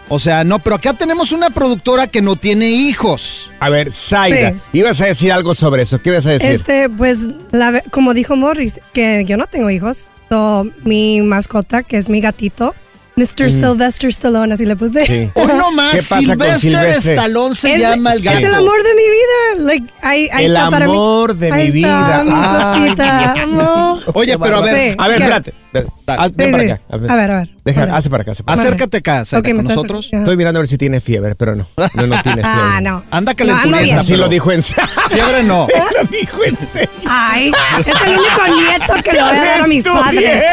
O 0.10 0.20
sea, 0.20 0.44
no, 0.44 0.60
pero 0.60 0.76
acá 0.76 0.94
tenemos 0.94 1.32
una 1.32 1.50
productora 1.50 2.08
que 2.08 2.22
no 2.22 2.36
tiene 2.36 2.70
hijos. 2.70 3.52
A 3.60 3.70
ver, 3.70 3.92
Zaida, 3.92 4.52
Sí. 4.52 4.58
ibas 4.80 5.02
a 5.02 5.06
decir 5.06 5.32
algo 5.32 5.56
sobre 5.56 5.84
eso. 5.84 6.02
¿Qué 6.02 6.10
ibas 6.12 6.26
a 6.26 6.32
decir? 6.32 6.52
Este, 6.52 6.90
pues, 6.90 7.20
la 7.52 7.82
como 7.92 8.14
dijo 8.14 8.36
Morris, 8.36 8.80
que 8.94 9.24
yo 9.26 9.38
no 9.38 9.48
tengo 9.48 9.70
hijos. 9.70 10.10
So, 10.30 10.68
mi 10.84 11.22
mascota, 11.22 11.84
que 11.84 11.98
es 11.98 12.10
mi 12.10 12.20
gatito, 12.22 12.76
Mr. 13.16 13.52
Sylvester 13.52 14.10
Stallone, 14.10 14.54
así 14.54 14.66
le 14.66 14.76
puse. 14.76 15.06
Sí. 15.06 15.30
Hoy 15.36 15.48
no 15.58 15.72
más, 15.72 15.94
¿Qué 15.96 16.02
pasa 16.02 16.16
con 16.36 16.60
Silvestre 16.60 16.60
Silvestre? 16.60 17.14
Stallone 17.14 17.56
se 17.56 17.74
es, 17.76 17.82
llama 17.82 18.14
el 18.14 18.22
gato. 18.24 18.38
es 18.40 18.44
el 18.44 18.54
amor 18.56 18.84
de 18.84 18.94
mi 18.96 19.04
vida. 19.04 19.66
Like, 19.68 19.94
ahí, 20.02 20.30
ahí 20.34 20.46
El 20.46 20.56
está 20.56 20.70
para 20.70 20.86
mí. 20.88 20.92
amor 20.92 21.36
de 21.36 21.52
Ahí 21.52 21.72
mi 21.72 21.84
está, 21.84 22.24
vida. 22.24 22.24
Mi 22.24 22.84
cosita. 22.88 23.34
Amor. 23.44 24.00
Oye, 24.16 24.38
pero 24.40 24.58
a 24.58 24.62
ver, 24.62 24.92
Sí. 24.92 24.96
A 24.98 25.08
ver, 25.08 25.22
espérate. 25.22 25.54
Ven, 25.74 25.88
haz- 26.08 26.32
ven 26.36 26.48
Sí, 26.48 26.52
para 26.52 26.64
sí. 26.64 26.70
acá. 26.70 26.82
A 26.90 26.98
ver, 26.98 27.32
a 27.32 27.40
ver. 27.40 27.50
Deja, 27.66 27.80
Bueno. 27.82 27.96
hace 27.96 28.10
para 28.10 28.22
acá. 28.22 28.32
hace 28.34 28.44
para 28.44 28.54
acá. 28.54 28.62
acércate 28.68 28.98
acá, 28.98 29.24
con 29.32 29.58
nosotros. 29.66 30.10
Estoy 30.12 30.38
mirando 30.38 30.60
a 30.60 30.62
ver 30.62 30.68
si 30.68 30.78
tiene 30.78 31.02
fiebre, 31.02 31.34
pero 31.36 31.56
no. 31.56 31.68
No, 31.96 32.08
no 32.08 32.22
tiene 32.22 32.42
fiebre. 32.44 32.44
Ah, 32.46 32.80
no. 32.82 33.04
Anda 33.10 33.32
No, 33.32 33.36
calenturista, 33.38 33.64
ando 33.64 33.78
bien. 33.84 33.98
Así 33.98 34.12
pero- 34.12 34.24
lo 34.24 34.30
dijo 34.30 34.52
en 34.52 34.62
serio. 34.64 34.90
Fiebre 35.10 35.44
no. 35.44 35.68
Lo 36.02 36.08
dijo 36.10 36.44
en 36.44 36.58
serio. 36.72 36.90
Ay, 37.08 37.52
es 37.80 37.88
el 37.88 38.18
único 38.18 38.60
nieto 38.62 38.94
que 39.04 39.12
le 39.14 39.22
voy 39.22 39.32
a 39.36 39.44
dar 39.44 39.62
a 39.64 39.68
mis 39.68 39.84
padres. 39.84 40.44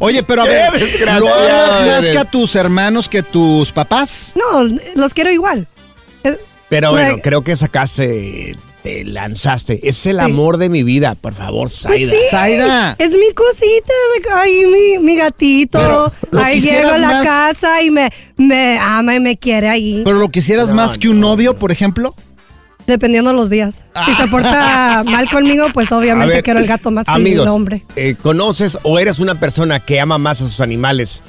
Oye, 0.00 0.22
pero 0.22 0.42
a 0.42 0.44
ver, 0.46 0.72
¿lo 1.20 1.28
amas 1.34 1.86
más 1.86 2.04
que 2.10 2.18
a 2.18 2.24
tus 2.24 2.54
hermanos 2.56 3.08
que 3.08 3.22
tus 3.22 3.72
papás? 3.72 4.32
No, 4.34 4.62
los 4.96 5.14
quiero 5.14 5.30
igual. 5.30 5.66
Pero 6.68 6.90
bueno, 6.92 7.08
Like- 7.10 7.22
creo 7.22 7.42
que 7.44 7.56
sacaste, 7.56 8.56
te 8.84 9.02
lanzaste. 9.04 9.80
Es 9.88 10.04
el 10.04 10.18
Sí. 10.18 10.22
amor 10.22 10.58
de 10.58 10.68
mi 10.68 10.82
vida, 10.82 11.14
por 11.14 11.32
favor, 11.32 11.68
Pues 11.68 11.80
Zaida. 11.80 12.10
sí, 12.12 12.16
Zaida. 12.30 12.94
Es 12.98 13.12
mi 13.12 13.32
cosita, 13.32 13.92
ahí 14.36 14.64
mi, 14.66 14.98
mi 15.04 15.16
gatito. 15.16 15.78
Pero, 15.78 16.12
¿lo 16.30 16.40
ahí 16.40 16.60
llego 16.60 16.90
a 16.90 16.98
la 16.98 17.08
más? 17.08 17.24
casa 17.24 17.80
y 17.82 17.90
me, 17.90 18.12
me 18.36 18.78
ama 18.78 19.14
y 19.14 19.20
me 19.20 19.38
quiere 19.38 19.70
ahí. 19.70 20.02
¿Pero 20.04 20.18
lo 20.18 20.28
quisieras 20.28 20.68
No, 20.68 20.74
más 20.74 20.98
que 20.98 21.08
un 21.08 21.18
no, 21.18 21.28
novio, 21.30 21.56
por 21.56 21.72
ejemplo? 21.72 22.14
Dependiendo 22.86 23.30
de 23.30 23.36
los 23.36 23.48
días. 23.48 23.86
Si 24.04 24.12
se 24.12 24.28
porta 24.28 25.02
mal 25.06 25.30
conmigo, 25.30 25.68
pues 25.72 25.90
obviamente 25.90 26.34
ver, 26.34 26.44
quiero 26.44 26.60
el 26.60 26.66
gato 26.66 26.90
más 26.90 27.06
que 27.06 27.12
amigos, 27.12 27.46
el 27.46 27.52
hombre. 27.52 27.82
eh, 27.96 28.14
¿conoces 28.22 28.76
o 28.82 28.98
eres 28.98 29.18
una 29.18 29.40
persona 29.40 29.80
que 29.80 29.98
ama 29.98 30.18
más 30.18 30.42
a 30.42 30.44
sus 30.44 30.60
animales 30.60 31.22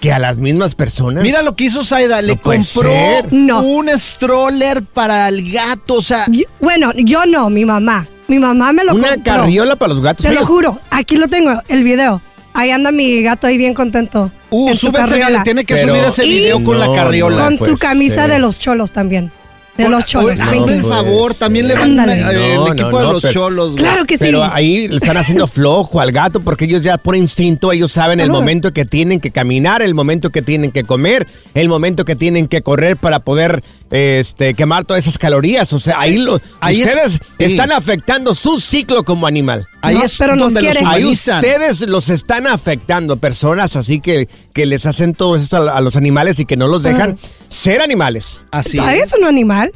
que 0.00 0.12
a 0.12 0.18
las 0.18 0.38
mismas 0.38 0.74
personas? 0.74 1.22
Mira 1.22 1.42
lo 1.42 1.56
que 1.56 1.64
hizo 1.64 1.84
Zaida, 1.84 2.22
le 2.22 2.36
No 2.36 2.40
compró. 2.42 2.92
No. 3.30 3.62
un 3.62 3.88
stroller 3.98 4.82
para 4.82 5.28
el 5.28 5.50
gato, 5.52 5.94
o 5.94 6.02
sea, 6.02 6.24
Yo- 6.28 6.44
bueno, 6.60 6.92
yo 6.96 7.26
no, 7.26 7.50
mi 7.50 7.64
mamá. 7.64 8.06
Mi 8.28 8.38
mamá 8.38 8.72
me 8.72 8.84
lo 8.84 8.94
Una 8.94 9.14
compró. 9.14 9.24
carriola 9.34 9.76
para 9.76 9.94
los 9.94 10.02
gatos. 10.02 10.26
Te 10.26 10.32
lo 10.34 10.44
juro, 10.44 10.78
aquí 10.90 11.16
lo 11.16 11.28
tengo, 11.28 11.62
el 11.68 11.82
video. 11.82 12.20
Ahí 12.52 12.70
anda 12.70 12.90
mi 12.92 13.22
gato 13.22 13.46
ahí 13.46 13.56
bien 13.56 13.72
contento. 13.74 14.30
uh, 14.50 14.74
sube 14.74 15.00
ese 15.00 15.16
video, 15.16 15.42
tiene 15.44 15.64
que 15.64 15.74
Pero- 15.74 15.94
subir 15.94 16.04
ese 16.08 16.22
video 16.24 16.62
con 16.64 16.78
la 16.78 16.92
carriola. 16.92 17.44
Con 17.44 17.58
su 17.58 17.76
camisa 17.78 18.22
ser. 18.22 18.30
de 18.32 18.38
los 18.38 18.58
cholos 18.58 18.92
también. 18.92 19.30
De 19.78 19.88
los 19.88 20.04
cholos. 20.04 20.40
Hazme 20.40 20.56
el 20.58 20.62
puede 20.64 20.82
favor, 20.82 21.30
ser. 21.32 21.38
también 21.38 21.68
le 21.68 21.74
van 21.74 21.94
No, 21.96 22.02
equipo 22.12 22.90
no, 22.90 22.98
de 22.98 23.04
no, 23.04 23.12
los 23.12 23.22
pero- 23.22 23.32
cholos. 23.32 23.70
güey. 23.72 23.84
Claro 23.84 24.04
que 24.06 24.16
sí. 24.16 24.24
Pero 24.24 24.44
ahí 24.44 24.88
le 24.88 24.96
están 24.96 25.16
haciendo 25.16 25.46
flojo 25.46 26.00
al 26.00 26.12
gato 26.12 26.40
porque 26.40 26.64
ellos 26.66 26.82
ya 26.82 26.98
por 26.98 27.14
instinto, 27.16 27.72
ellos 27.72 27.92
saben 27.92 28.20
el 28.20 28.30
momento 28.30 28.72
que 28.72 28.84
tienen 28.84 29.20
que 29.20 29.30
caminar, 29.30 29.80
el 29.82 29.94
momento 29.94 30.30
que 30.30 30.42
tienen 30.42 30.72
que 30.72 30.84
comer, 30.84 31.26
el 31.54 31.68
momento 31.68 32.04
que 32.04 32.16
tienen 32.16 32.48
que 32.48 32.60
correr 32.62 32.96
para 32.96 33.20
poder 33.20 33.62
este, 33.90 34.52
quemar 34.54 34.84
todas 34.84 35.04
esas 35.04 35.16
calorías. 35.18 35.72
O 35.72 35.78
sea, 35.80 35.98
ahí, 36.00 36.18
lo, 36.18 36.40
Ahí 36.60 36.80
es- 36.82 36.86
ustedes 36.88 37.12
sí. 37.12 37.18
están 37.38 37.72
afectando 37.72 38.34
su 38.34 38.60
ciclo 38.60 39.04
como 39.04 39.26
animal. 39.26 39.66
Ahí 39.80 39.94
No, 39.94 40.04
es 40.04 40.14
pero 40.18 40.34
nos 40.36 40.52
donde 40.54 40.74
los. 40.74 40.82
Ahí 40.84 41.04
ustedes 41.04 41.80
los 41.82 42.08
están 42.08 42.46
afectando, 42.46 43.16
personas 43.16 43.76
así 43.76 44.00
que, 44.00 44.28
que 44.52 44.66
les 44.66 44.86
hacen 44.86 45.14
todo 45.14 45.36
esto 45.36 45.56
a, 45.56 45.76
a 45.76 45.80
los 45.80 45.96
animales 45.96 46.38
y 46.40 46.44
que 46.44 46.56
no 46.56 46.66
los 46.68 46.82
dejan 46.82 47.12
Ajá. 47.12 47.18
Ser 47.48 47.80
animales. 47.80 48.44
Así. 48.50 48.76
Todavía 48.76 49.04
es 49.04 49.12
un 49.14 49.24
animal. 49.24 49.72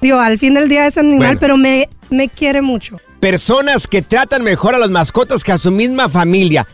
Digo, 0.00 0.18
al 0.20 0.38
fin 0.38 0.54
del 0.54 0.68
día 0.68 0.86
es 0.86 0.98
animal, 0.98 1.18
Bueno. 1.28 1.40
pero 1.40 1.56
me, 1.56 1.88
me 2.10 2.28
quiere 2.28 2.60
mucho. 2.62 3.00
Personas 3.20 3.86
que 3.86 4.02
tratan 4.02 4.42
mejor 4.42 4.74
a 4.74 4.78
las 4.78 4.90
mascotas 4.90 5.42
que 5.42 5.52
a 5.52 5.58
su 5.58 5.70
misma 5.70 6.08
familia. 6.08 6.66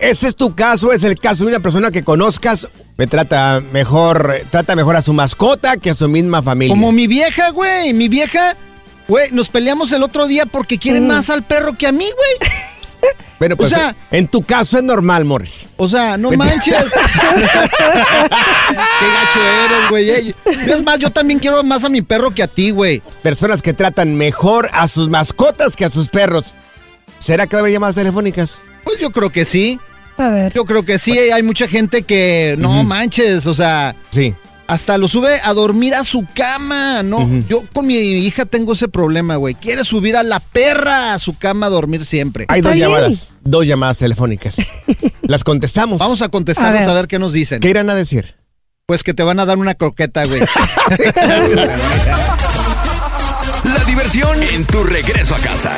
Ese 0.00 0.28
es 0.28 0.36
tu 0.36 0.54
caso, 0.54 0.92
es 0.92 1.02
el 1.04 1.18
caso 1.18 1.44
de 1.44 1.50
una 1.50 1.60
persona 1.60 1.90
que 1.90 2.02
conozcas, 2.02 2.68
me 2.96 3.06
trata 3.06 3.62
mejor, 3.72 4.34
trata 4.50 4.74
mejor 4.76 4.96
a 4.96 5.02
su 5.02 5.12
mascota 5.12 5.76
que 5.76 5.90
a 5.90 5.94
su 5.94 6.08
misma 6.08 6.42
familia. 6.42 6.72
Como 6.74 6.90
mi 6.92 7.06
vieja, 7.06 7.50
güey. 7.50 7.92
Mi 7.92 8.08
vieja, 8.08 8.56
güey, 9.08 9.30
nos 9.32 9.48
peleamos 9.50 9.92
el 9.92 10.02
otro 10.02 10.26
día 10.26 10.46
porque 10.46 10.78
quiere 10.78 11.00
Mm. 11.00 11.06
más 11.06 11.28
al 11.30 11.42
perro 11.42 11.74
que 11.76 11.86
a 11.86 11.92
mí, 11.92 12.06
güey. 12.06 12.50
Bueno, 13.38 13.56
pues 13.56 13.72
o 13.72 13.76
sea, 13.76 13.94
en 14.10 14.28
tu 14.28 14.42
caso 14.42 14.78
es 14.78 14.84
normal, 14.84 15.24
Morris. 15.24 15.66
o 15.76 15.88
sea, 15.88 16.16
no 16.16 16.30
manches. 16.32 16.76
Qué 17.84 19.06
gacho 19.06 19.40
eres, 19.64 19.90
güey. 19.90 20.10
Eh, 20.10 20.34
Es 20.66 20.82
más, 20.82 20.98
yo 20.98 21.10
también 21.10 21.38
quiero 21.38 21.62
más 21.64 21.84
a 21.84 21.88
mi 21.88 22.02
perro 22.02 22.30
que 22.32 22.42
a 22.42 22.48
ti, 22.48 22.70
güey. 22.70 23.02
Personas 23.22 23.62
que 23.62 23.72
tratan 23.72 24.14
mejor 24.16 24.68
a 24.72 24.88
sus 24.88 25.08
mascotas 25.08 25.76
que 25.76 25.84
a 25.84 25.90
sus 25.90 26.08
perros. 26.08 26.46
¿Será 27.18 27.46
que 27.46 27.56
va 27.56 27.60
a 27.60 27.62
haber 27.62 27.72
llamadas 27.72 27.94
telefónicas? 27.96 28.58
Pues 28.84 28.98
yo 28.98 29.10
creo 29.10 29.30
que 29.30 29.44
sí. 29.44 29.78
A 30.16 30.28
ver. 30.28 30.52
Yo 30.52 30.64
creo 30.64 30.84
que 30.84 30.98
sí. 30.98 31.16
Hay 31.18 31.42
mucha 31.42 31.66
gente 31.66 32.02
que 32.02 32.54
no 32.58 32.84
manches, 32.84 33.46
o 33.46 33.54
sea, 33.54 33.94
Sí. 34.10 34.34
Hasta 34.66 34.96
lo 34.98 35.08
sube 35.08 35.40
a 35.42 35.52
dormir 35.52 35.94
a 35.94 36.04
su 36.04 36.26
cama, 36.34 37.02
¿no? 37.02 37.28
Yo 37.48 37.62
con 37.72 37.86
mi 37.86 37.94
hija 37.96 38.44
tengo 38.46 38.72
ese 38.72 38.88
problema, 38.88 39.36
güey. 39.36 39.54
Quiere 39.54 39.84
subir 39.84 40.16
a 40.16 40.22
la 40.22 40.40
perra 40.40 41.14
a 41.14 41.18
su 41.18 41.36
cama 41.36 41.66
a 41.66 41.68
dormir 41.70 42.04
siempre. 42.06 42.46
Hay 42.48 42.60
Está 42.60 42.70
dos 42.70 42.76
bien. 42.76 42.88
llamadas. 42.88 43.28
Dos 43.42 43.66
llamadas 43.66 43.98
telefónicas. 43.98 44.56
Las 45.22 45.44
contestamos. 45.44 45.98
Vamos 46.00 46.22
a 46.22 46.28
contestarles 46.28 46.82
A 46.82 46.84
a 46.84 46.94
ver. 46.94 47.02
ver. 47.02 47.08
qué 47.08 47.18
nos 47.18 47.32
dicen. 47.32 47.60
¿Qué 47.60 47.68
irán 47.70 47.90
a 47.90 47.94
decir? 47.94 48.36
Pues 48.86 49.02
que 49.02 49.14
te 49.14 49.22
van 49.22 49.38
a 49.40 49.46
dar 49.46 49.58
una 49.58 49.74
croqueta, 49.74 50.24
güey. 50.26 50.40
La 53.64 53.84
diversión 53.86 54.42
en 54.42 54.64
tu 54.66 54.82
regreso 54.84 55.34
a 55.34 55.38
casa. 55.38 55.72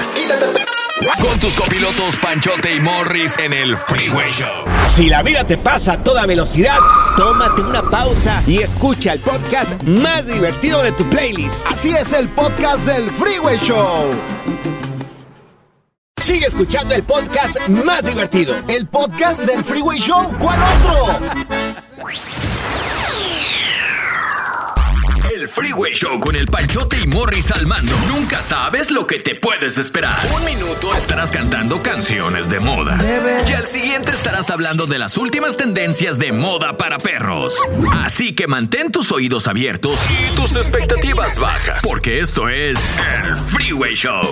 Con 1.21 1.39
tus 1.39 1.55
copilotos 1.55 2.17
Panchote 2.17 2.75
y 2.75 2.81
Morris 2.81 3.37
en 3.39 3.53
el 3.53 3.77
Freeway 3.77 4.33
Show. 4.33 4.65
Si 4.89 5.09
la 5.11 5.23
vida 5.23 5.45
te 5.45 5.59
pasa 5.59 5.93
a 5.93 5.99
toda 6.03 6.25
velocidad, 6.25 6.79
tómate 7.17 7.61
una 7.61 7.83
pausa 7.83 8.43
y 8.47 8.63
escucha 8.63 9.13
el 9.13 9.21
podcast 9.21 9.83
más 9.83 10.27
divertido 10.27 10.83
de 10.83 10.93
tu 10.93 11.05
playlist. 11.11 11.67
Así 11.67 11.91
es 11.91 12.13
el 12.15 12.29
podcast 12.29 12.87
del 12.87 13.11
Freeway 13.11 13.59
Show. 13.59 14.11
Sigue 16.19 16.47
escuchando 16.47 16.95
el 16.95 17.05
podcast 17.05 17.59
más 17.69 18.05
divertido. 18.05 18.55
El 18.67 18.87
podcast 18.87 19.41
del 19.41 19.63
Freeway 19.65 19.99
Show. 19.99 20.33
¿Cuál 20.39 20.59
otro? 20.63 21.21
El 25.47 25.53
Freeway 25.53 25.93
Show 25.95 26.19
con 26.19 26.35
el 26.35 26.47
Panchote 26.47 26.97
y 27.05 27.07
Morris 27.07 27.53
al 27.53 27.69
mando. 27.69 27.97
Nunca 28.09 28.43
sabes 28.43 28.91
lo 28.91 29.07
que 29.07 29.21
te 29.21 29.37
puedes 29.37 29.79
esperar. 29.79 30.19
Un 30.37 30.45
minuto 30.45 30.93
estarás 30.97 31.31
cantando 31.31 31.81
canciones 31.85 32.51
de 32.51 32.59
moda. 32.59 32.99
Y 33.49 33.53
al 33.53 33.69
siguiente 33.69 34.11
estarás 34.11 34.51
hablando 34.51 34.87
de 34.87 34.99
las 34.99 35.17
últimas 35.17 35.57
tendencias 35.57 36.19
de 36.19 36.33
moda 36.33 36.77
para 36.77 36.99
perros. 36.99 37.55
Así 37.93 38.35
que 38.35 38.49
mantén 38.49 38.91
tus 38.91 39.13
oídos 39.13 39.47
abiertos 39.47 40.01
y 40.11 40.35
tus 40.35 40.57
expectativas 40.57 41.39
bajas. 41.39 41.81
Porque 41.85 42.19
esto 42.19 42.49
es 42.49 42.77
el 43.23 43.37
Freeway 43.37 43.95
Show. 43.95 44.25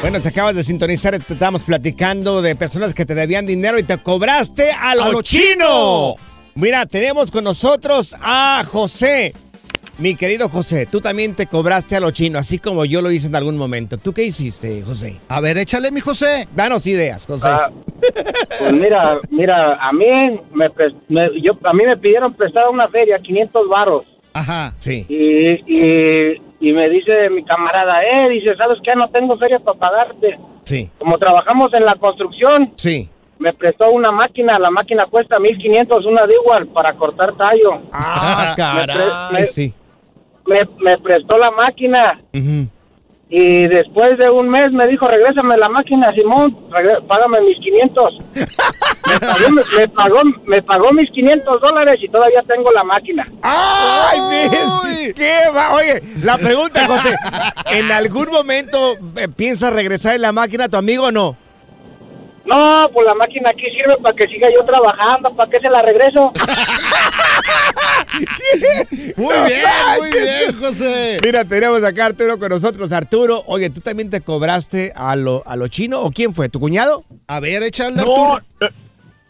Bueno, 0.00 0.22
te 0.22 0.28
acabas 0.28 0.54
de 0.54 0.64
sintonizar, 0.64 1.22
te 1.22 1.34
estábamos 1.34 1.64
platicando 1.64 2.40
de 2.40 2.56
personas 2.56 2.94
que 2.94 3.04
te 3.04 3.14
debían 3.14 3.44
dinero 3.44 3.78
y 3.78 3.82
te 3.82 3.98
cobraste 3.98 4.72
a 4.72 4.94
lo, 4.94 5.04
¡A 5.04 5.08
lo 5.10 5.20
chino. 5.20 5.44
chino! 5.44 6.14
Mira, 6.54 6.86
tenemos 6.86 7.30
con 7.30 7.44
nosotros 7.44 8.16
a 8.22 8.64
José. 8.72 9.34
Mi 9.98 10.14
querido 10.14 10.48
José, 10.48 10.86
tú 10.86 11.00
también 11.00 11.34
te 11.34 11.46
cobraste 11.46 11.96
a 11.96 12.00
lo 12.00 12.12
chino, 12.12 12.38
así 12.38 12.58
como 12.60 12.84
yo 12.84 13.02
lo 13.02 13.10
hice 13.10 13.26
en 13.26 13.34
algún 13.34 13.56
momento. 13.56 13.98
¿Tú 13.98 14.12
qué 14.12 14.22
hiciste, 14.22 14.80
José? 14.82 15.18
A 15.28 15.40
ver, 15.40 15.58
échale, 15.58 15.90
mi 15.90 15.98
José. 16.00 16.46
Danos 16.54 16.86
ideas, 16.86 17.26
José. 17.26 17.48
Ah, 17.48 17.68
pues 18.60 18.72
mira, 18.74 19.18
mira, 19.30 19.74
a 19.74 19.92
mí 19.92 20.06
me, 20.54 20.70
yo, 21.42 21.52
a 21.64 21.72
mí 21.72 21.84
me 21.84 21.96
pidieron 21.96 22.32
prestar 22.32 22.68
una 22.68 22.86
feria, 22.88 23.18
500 23.18 23.68
varos. 23.68 24.04
Ajá. 24.34 24.72
Sí. 24.78 25.04
Y, 25.08 25.50
y, 25.66 26.40
y 26.60 26.72
me 26.72 26.88
dice 26.90 27.28
mi 27.30 27.42
camarada, 27.44 28.00
eh, 28.04 28.28
dice, 28.30 28.54
¿sabes 28.56 28.78
qué? 28.84 28.94
No 28.94 29.08
tengo 29.08 29.36
feria 29.36 29.58
para 29.58 29.78
pagarte. 29.80 30.38
Sí. 30.62 30.88
Como 30.98 31.18
trabajamos 31.18 31.74
en 31.74 31.84
la 31.84 31.96
construcción, 31.96 32.70
Sí. 32.76 33.08
me 33.40 33.52
prestó 33.52 33.90
una 33.90 34.12
máquina, 34.12 34.60
la 34.60 34.70
máquina 34.70 35.06
cuesta 35.06 35.40
1500, 35.40 36.06
una 36.06 36.24
de 36.24 36.34
igual, 36.40 36.68
para 36.68 36.92
cortar 36.92 37.34
tallo. 37.36 37.80
Ah, 37.92 38.54
caray, 38.56 38.96
me- 39.32 39.46
sí. 39.48 39.74
Me, 40.48 40.60
me 40.80 40.98
prestó 40.98 41.36
la 41.38 41.50
máquina 41.50 42.18
y 43.30 43.66
después 43.68 44.16
de 44.16 44.30
un 44.30 44.48
mes 44.48 44.72
me 44.72 44.86
dijo, 44.86 45.06
regrésame 45.06 45.56
la 45.58 45.68
máquina, 45.68 46.10
Simón, 46.16 46.56
págame 47.06 47.40
mis 47.42 47.58
500. 47.58 48.18
me, 48.34 49.20
pagó, 49.20 49.50
me, 49.76 49.88
pagó, 49.88 50.20
me 50.46 50.62
pagó 50.62 50.92
mis 50.92 51.10
500 51.10 51.60
dólares 51.60 51.96
y 52.00 52.08
todavía 52.08 52.42
tengo 52.46 52.70
la 52.72 52.84
máquina. 52.84 53.26
¡Ay! 53.42 55.12
¿Qué 55.14 55.40
va? 55.54 55.74
Oye, 55.74 56.02
la 56.24 56.38
pregunta, 56.38 56.86
José, 56.86 57.14
¿en 57.70 57.92
algún 57.92 58.30
momento 58.30 58.96
eh, 59.16 59.28
piensas 59.28 59.74
regresar 59.74 60.14
en 60.14 60.22
la 60.22 60.32
máquina 60.32 60.64
a 60.64 60.68
tu 60.70 60.78
amigo 60.78 61.04
o 61.04 61.12
no? 61.12 61.36
No, 62.48 62.88
pues 62.94 63.06
la 63.06 63.14
máquina 63.14 63.50
aquí 63.50 63.64
sirve 63.70 63.96
para 64.02 64.14
que 64.16 64.26
siga 64.26 64.48
yo 64.56 64.64
trabajando, 64.64 65.30
¿para 65.36 65.50
qué 65.50 65.60
se 65.60 65.68
la 65.68 65.82
regreso? 65.82 66.32
Muy 69.16 69.34
No 69.34 69.44
bien, 69.46 69.62
muy 69.98 70.10
bien, 70.10 70.56
José. 70.58 71.18
Mira, 71.22 71.44
tenemos 71.44 71.82
acá 71.84 72.04
a 72.04 72.06
Arturo 72.06 72.38
con 72.38 72.48
nosotros. 72.48 72.90
Arturo, 72.92 73.42
oye, 73.46 73.70
¿tú 73.70 73.80
también 73.80 74.08
te 74.10 74.20
cobraste 74.20 74.92
a 74.96 75.14
lo, 75.16 75.42
a 75.46 75.56
lo 75.56 75.68
chino 75.68 76.00
o 76.00 76.10
quién 76.10 76.32
fue? 76.34 76.48
¿Tu 76.48 76.58
cuñado? 76.60 77.04
A 77.26 77.40
ver, 77.40 77.62
échale, 77.62 77.96
No, 77.96 78.02
Arturo. 78.02 78.40
eh, 78.62 78.68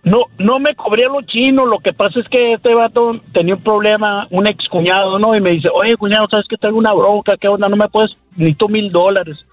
no, 0.05 0.23
no 0.39 0.59
me 0.59 0.75
cobré 0.75 1.07
a 1.07 1.09
lo 1.09 1.23
chino. 1.23 1.67
Lo 1.67 1.79
que 1.81 1.93
pasa 1.93 2.21
es 2.21 2.29
que 2.29 2.53
este 2.55 2.73
vato 2.75 3.17
tenía 3.33 3.57
un 3.57 3.63
problema, 3.63 4.27
un 4.31 4.47
ex 4.47 4.69
cuñado, 4.69 5.19
¿no? 5.19 5.35
Y 5.35 5.41
me 5.41 5.51
dice, 5.51 5.69
oye, 5.73 5.97
cuñado, 5.97 6.29
¿sabes 6.29 6.47
que 6.49 6.57
tengo 6.57 6.79
una 6.79 6.93
bronca? 6.95 7.35
¿Qué 7.41 7.49
onda? 7.49 7.69
No 7.69 7.77
me 7.77 7.89
puedes, 7.89 8.17
necesito 8.37 8.69
mil 8.69 8.91
dólares. 8.93 9.45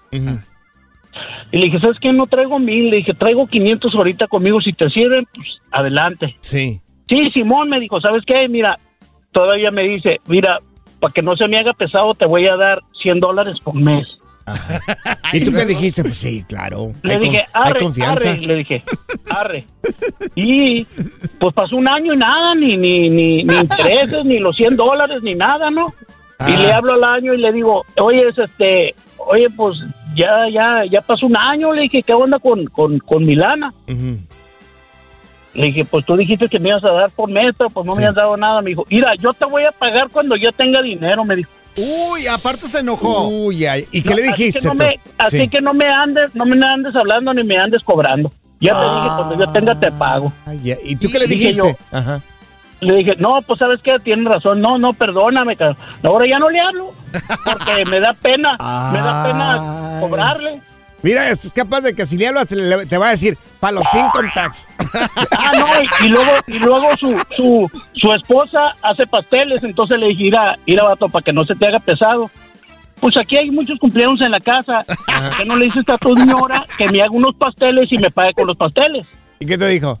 Y 1.52 1.58
le 1.58 1.66
dije, 1.66 1.80
¿sabes 1.80 1.96
qué? 2.00 2.12
No 2.12 2.26
traigo 2.26 2.58
mil. 2.58 2.90
Le 2.90 2.96
dije, 2.98 3.14
traigo 3.14 3.46
500 3.46 3.94
ahorita 3.94 4.26
conmigo. 4.26 4.60
Si 4.60 4.72
te 4.72 4.88
sirven, 4.90 5.26
pues 5.34 5.46
adelante. 5.70 6.34
Sí. 6.40 6.80
Sí, 7.08 7.30
Simón 7.34 7.68
me 7.68 7.78
dijo, 7.80 8.00
¿sabes 8.00 8.22
qué? 8.26 8.48
Mira, 8.48 8.78
todavía 9.30 9.70
me 9.70 9.82
dice, 9.84 10.18
mira, 10.28 10.58
para 11.00 11.12
que 11.12 11.22
no 11.22 11.36
se 11.36 11.46
me 11.48 11.56
haga 11.58 11.72
pesado, 11.72 12.14
te 12.14 12.26
voy 12.26 12.46
a 12.48 12.56
dar 12.56 12.80
100 13.02 13.20
dólares 13.20 13.56
por 13.62 13.74
mes. 13.74 14.06
¿Y 15.32 15.44
tú 15.44 15.52
qué 15.52 15.66
dijiste? 15.66 16.02
Pues 16.02 16.18
sí, 16.18 16.44
claro. 16.48 16.92
Le 17.02 17.14
Hay 17.14 17.18
dije, 17.20 17.44
con- 17.52 17.62
hay 17.62 17.70
arre, 17.70 17.80
confianza. 17.80 18.30
arre, 18.32 18.40
le 18.40 18.54
dije, 18.56 18.82
arre. 19.30 19.64
Y 20.34 20.84
pues 21.38 21.54
pasó 21.54 21.76
un 21.76 21.88
año 21.88 22.14
y 22.14 22.16
nada, 22.16 22.54
ni, 22.54 22.76
ni, 22.76 23.08
ni, 23.10 23.44
ni 23.44 23.54
intereses, 23.60 24.24
ni 24.24 24.38
los 24.38 24.56
100 24.56 24.76
dólares, 24.76 25.22
ni 25.22 25.34
nada, 25.34 25.70
¿no? 25.70 25.86
Y 26.40 26.52
Ah. 26.52 26.58
le 26.60 26.72
hablo 26.72 26.92
al 26.94 27.04
año 27.04 27.34
y 27.34 27.38
le 27.38 27.50
digo, 27.52 27.84
oye, 28.00 28.28
es 28.28 28.38
este, 28.38 28.94
oye, 29.16 29.48
pues 29.56 29.78
ya, 30.16 30.48
ya, 30.48 30.84
ya 30.90 31.00
pasó 31.02 31.26
un 31.26 31.36
año, 31.36 31.72
le 31.72 31.82
dije, 31.82 32.02
¿qué 32.02 32.14
onda 32.14 32.38
con, 32.38 32.64
con, 32.66 32.98
con 32.98 33.24
mi 33.24 33.34
lana? 33.36 33.68
Ujú. 33.88 34.18
Le 35.54 35.66
dije, 35.66 35.84
pues 35.84 36.04
tú 36.04 36.16
dijiste 36.16 36.48
que 36.48 36.58
me 36.58 36.68
ibas 36.70 36.84
a 36.84 36.90
dar 36.90 37.10
por 37.10 37.30
mes, 37.30 37.54
pero 37.56 37.70
pues 37.70 37.86
no 37.86 37.92
Sí. 37.92 38.00
me 38.00 38.06
has 38.06 38.14
dado 38.14 38.36
nada. 38.36 38.60
Me 38.60 38.70
dijo, 38.70 38.84
mira, 38.90 39.14
yo 39.18 39.32
te 39.32 39.44
voy 39.46 39.62
a 39.64 39.72
pagar 39.72 40.08
cuando 40.10 40.36
yo 40.36 40.50
tenga 40.52 40.82
dinero, 40.82 41.24
me 41.24 41.36
dijo. 41.36 41.50
Uy, 41.78 42.26
aparte 42.26 42.66
se 42.68 42.80
enojó. 42.80 43.28
Uy, 43.28 43.66
ay, 43.66 43.86
¿y 43.92 44.02
qué 44.02 44.10
No, 44.10 44.16
le 44.16 44.22
así 44.28 44.32
dijiste? 44.44 44.60
que 44.60 44.66
no 44.66 44.72
tú? 44.72 44.78
me- 44.78 45.00
así 45.18 45.40
Sí. 45.40 45.48
que 45.48 45.60
no 45.60 45.72
me 45.74 45.86
andes, 45.86 46.34
no 46.34 46.44
me 46.46 46.56
andes 46.66 46.94
hablando 46.96 47.32
ni 47.34 47.42
me 47.44 47.56
andes 47.58 47.82
cobrando. 47.84 48.30
Ya 48.60 48.72
te 48.72 48.84
dije, 48.86 49.08
cuando 49.16 49.38
yo 49.44 49.52
tenga 49.52 49.78
te 49.78 49.92
pago. 49.92 50.32
Ay, 50.46 50.60
ya. 50.64 50.76
¿Y 50.82 50.96
tú 50.96 51.08
qué 51.10 51.18
le 51.18 51.26
Dije 51.26 51.48
dijiste? 51.48 51.76
yo. 51.90 51.96
Ajá. 51.98 52.20
Le 52.80 52.96
dije, 52.96 53.16
no, 53.18 53.40
pues 53.42 53.58
sabes 53.58 53.80
que 53.80 53.98
tienes 54.00 54.30
razón, 54.30 54.60
no, 54.60 54.78
no, 54.78 54.92
perdóname, 54.92 55.56
cabrón. 55.56 55.76
Ahora 56.02 56.26
ya 56.26 56.38
no 56.38 56.50
le 56.50 56.60
hablo, 56.60 56.92
porque 57.44 57.84
me 57.90 58.00
da 58.00 58.12
pena, 58.12 58.52
me 58.92 58.98
da 58.98 59.24
pena 59.24 59.98
cobrarle. 60.00 60.60
Mira, 61.02 61.30
es 61.30 61.52
capaz 61.52 61.82
de 61.82 61.94
que 61.94 62.04
si 62.04 62.16
le 62.16 62.28
hablas 62.28 62.48
te, 62.48 62.98
va 62.98 63.08
a 63.08 63.10
decir, 63.10 63.38
para 63.60 63.74
los 63.74 63.86
income 63.94 64.30
tax. 64.34 64.68
Ah, 65.38 65.52
no, 65.54 65.66
y, 65.82 66.06
y 66.06 66.08
luego, 66.08 66.32
y 66.46 66.58
luego 66.58 66.96
su, 66.96 67.22
su, 67.36 67.70
su 67.92 68.12
esposa 68.12 68.74
hace 68.82 69.06
pasteles, 69.06 69.62
entonces 69.62 69.98
le 69.98 70.08
dije, 70.08 70.24
ir 70.24 70.36
ir 70.64 70.80
a 70.80 70.84
vato, 70.84 71.08
para 71.08 71.22
que 71.22 71.32
no 71.32 71.44
se 71.44 71.54
te 71.54 71.66
haga 71.66 71.80
pesado. 71.80 72.30
Pues 73.00 73.16
aquí 73.18 73.36
hay 73.36 73.50
muchos 73.50 73.78
cumpleaños 73.78 74.20
en 74.22 74.30
la 74.30 74.40
casa, 74.40 74.84
que 75.36 75.44
no 75.44 75.56
le 75.56 75.66
dices 75.66 75.86
a 75.88 75.98
tu 75.98 76.16
señora 76.16 76.64
que 76.78 76.88
me 76.88 77.02
haga 77.02 77.10
unos 77.10 77.36
pasteles 77.36 77.92
y 77.92 77.98
me 77.98 78.10
pague 78.10 78.32
con 78.32 78.46
los 78.46 78.56
pasteles. 78.56 79.06
¿Y 79.38 79.46
qué 79.46 79.58
te 79.58 79.68
dijo? 79.68 79.98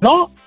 No, 0.00 0.30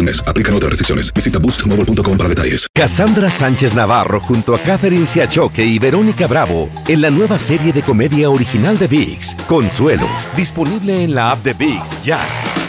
al 0.00 0.04
mes. 0.06 0.22
Aplican 0.26 0.54
otras 0.54 0.70
restricciones. 0.70 1.12
Visita 1.14 1.38
boostmobile.com 1.38 2.16
para 2.16 2.28
detalles. 2.28 2.66
Cassandra 2.74 3.30
Sánchez 3.30 3.74
Navarro 3.74 4.20
junto 4.20 4.54
a 4.54 4.58
Catherine 4.60 5.06
Siachoque 5.06 5.64
y 5.64 5.78
Verónica 5.78 6.26
Bravo 6.26 6.68
en 6.88 7.00
la 7.00 7.10
nueva 7.10 7.38
serie 7.38 7.72
de 7.72 7.82
comedia 7.82 8.30
original 8.30 8.76
de 8.78 8.86
VIX, 8.88 9.34
Consuelo, 9.46 10.06
disponible 10.36 11.04
en 11.04 11.14
la 11.14 11.30
app 11.32 11.42
de 11.44 11.52
VIX 11.54 12.02
ya. 12.04 12.20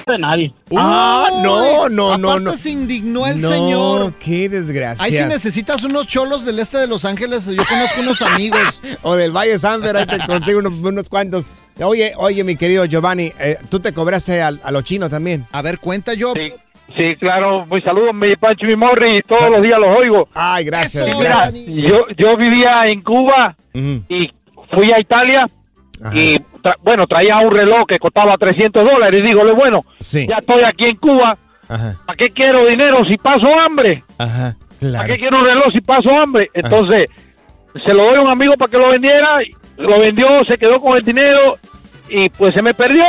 De 0.07 0.17
nadie. 0.17 0.53
Ah, 0.75 1.27
no, 1.43 1.87
no, 1.87 2.17
no, 2.17 2.39
no. 2.39 2.51
se 2.57 2.71
indignó 2.71 3.27
el 3.27 3.39
No, 3.39 3.49
señor. 3.49 4.13
qué 4.15 4.49
desgracia. 4.49 5.03
Ahí 5.05 5.13
si 5.13 5.23
necesitas 5.25 5.83
unos 5.83 6.07
cholos 6.07 6.43
del 6.43 6.59
este 6.59 6.79
de 6.79 6.87
Los 6.87 7.05
Ángeles, 7.05 7.45
yo 7.45 7.63
conozco 7.65 8.01
unos 8.01 8.21
amigos. 8.21 8.81
o 9.03 9.15
del 9.15 9.31
Valle 9.31 9.57
Sanfer, 9.59 9.95
ahí 9.95 10.05
te 10.07 10.17
consigo 10.25 10.59
unos, 10.59 10.77
unos 10.79 11.07
cuantos. 11.07 11.45
Oye, 11.81 12.13
oye, 12.17 12.43
mi 12.43 12.57
querido 12.57 12.83
Giovanni, 12.85 13.31
eh, 13.39 13.57
¿tú 13.69 13.79
te 13.79 13.93
cobraste 13.93 14.41
al- 14.41 14.59
a, 14.63 14.71
los 14.71 14.83
chinos 14.83 15.09
también? 15.09 15.45
A 15.51 15.61
ver, 15.61 15.79
cuenta 15.79 16.13
yo. 16.13 16.33
Sí, 16.35 16.51
sí, 16.97 17.15
claro. 17.15 17.65
Muy 17.65 17.81
saludos, 17.81 18.13
mi 18.13 18.31
Pancho 18.35 18.65
y 18.65 18.69
mi 18.69 18.75
Morri. 18.75 19.21
Todos 19.23 19.49
los 19.49 19.61
días 19.61 19.79
los 19.79 19.95
oigo. 19.97 20.27
Ay, 20.33 20.65
gracias. 20.65 21.07
Eso, 21.07 21.17
Mira, 21.17 21.29
gracias. 21.43 21.65
yo, 21.67 21.99
yo 22.17 22.37
vivía 22.37 22.83
en 22.87 23.01
Cuba 23.01 23.55
y 23.73 24.31
fui 24.73 24.91
a 24.91 24.99
Italia 24.99 25.41
Ajá. 26.03 26.15
y, 26.17 26.37
tra- 26.63 26.75
bueno, 26.83 27.05
traía 27.07 27.37
un 27.39 27.51
reloj 27.51 27.85
que 27.87 27.99
costaba 27.99 28.35
300 28.37 28.83
dólares. 28.89 29.19
Y 29.19 29.23
dígole, 29.23 29.51
bueno, 29.53 29.83
Sí. 29.99 30.25
ya 30.27 30.37
estoy 30.39 30.61
aquí 30.63 30.85
en 30.89 30.95
Cuba. 30.97 31.37
Ajá, 31.69 31.95
¿Para 32.05 32.17
qué 32.17 32.29
quiero 32.31 32.65
dinero 32.65 32.97
si 33.09 33.17
paso 33.17 33.47
hambre? 33.59 34.03
ajá, 34.17 34.55
¿Para 34.59 34.79
claro. 34.91 35.07
qué 35.13 35.19
quiero 35.19 35.37
un 35.39 35.47
reloj 35.47 35.65
si 35.73 35.81
paso 35.81 36.09
hambre? 36.21 36.49
Entonces, 36.53 37.05
se 37.75 37.93
lo 37.93 38.03
doy 38.05 38.15
a 38.17 38.21
un 38.21 38.31
amigo 38.31 38.53
para 38.55 38.69
que 38.71 38.77
lo 38.77 38.89
vendiera. 38.89 39.39
Lo 39.77 39.99
vendió, 39.99 40.43
se 40.45 40.57
quedó 40.57 40.81
con 40.81 40.97
el 40.97 41.03
dinero 41.03 41.55
y 42.09 42.27
pues 42.29 42.53
se 42.53 42.61
me 42.61 42.73
perdió. 42.73 43.05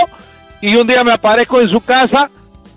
Y 0.60 0.76
un 0.76 0.86
día 0.86 1.02
me 1.02 1.12
aparezco 1.12 1.60
en 1.60 1.66
su 1.68 1.80
casa 1.80 2.30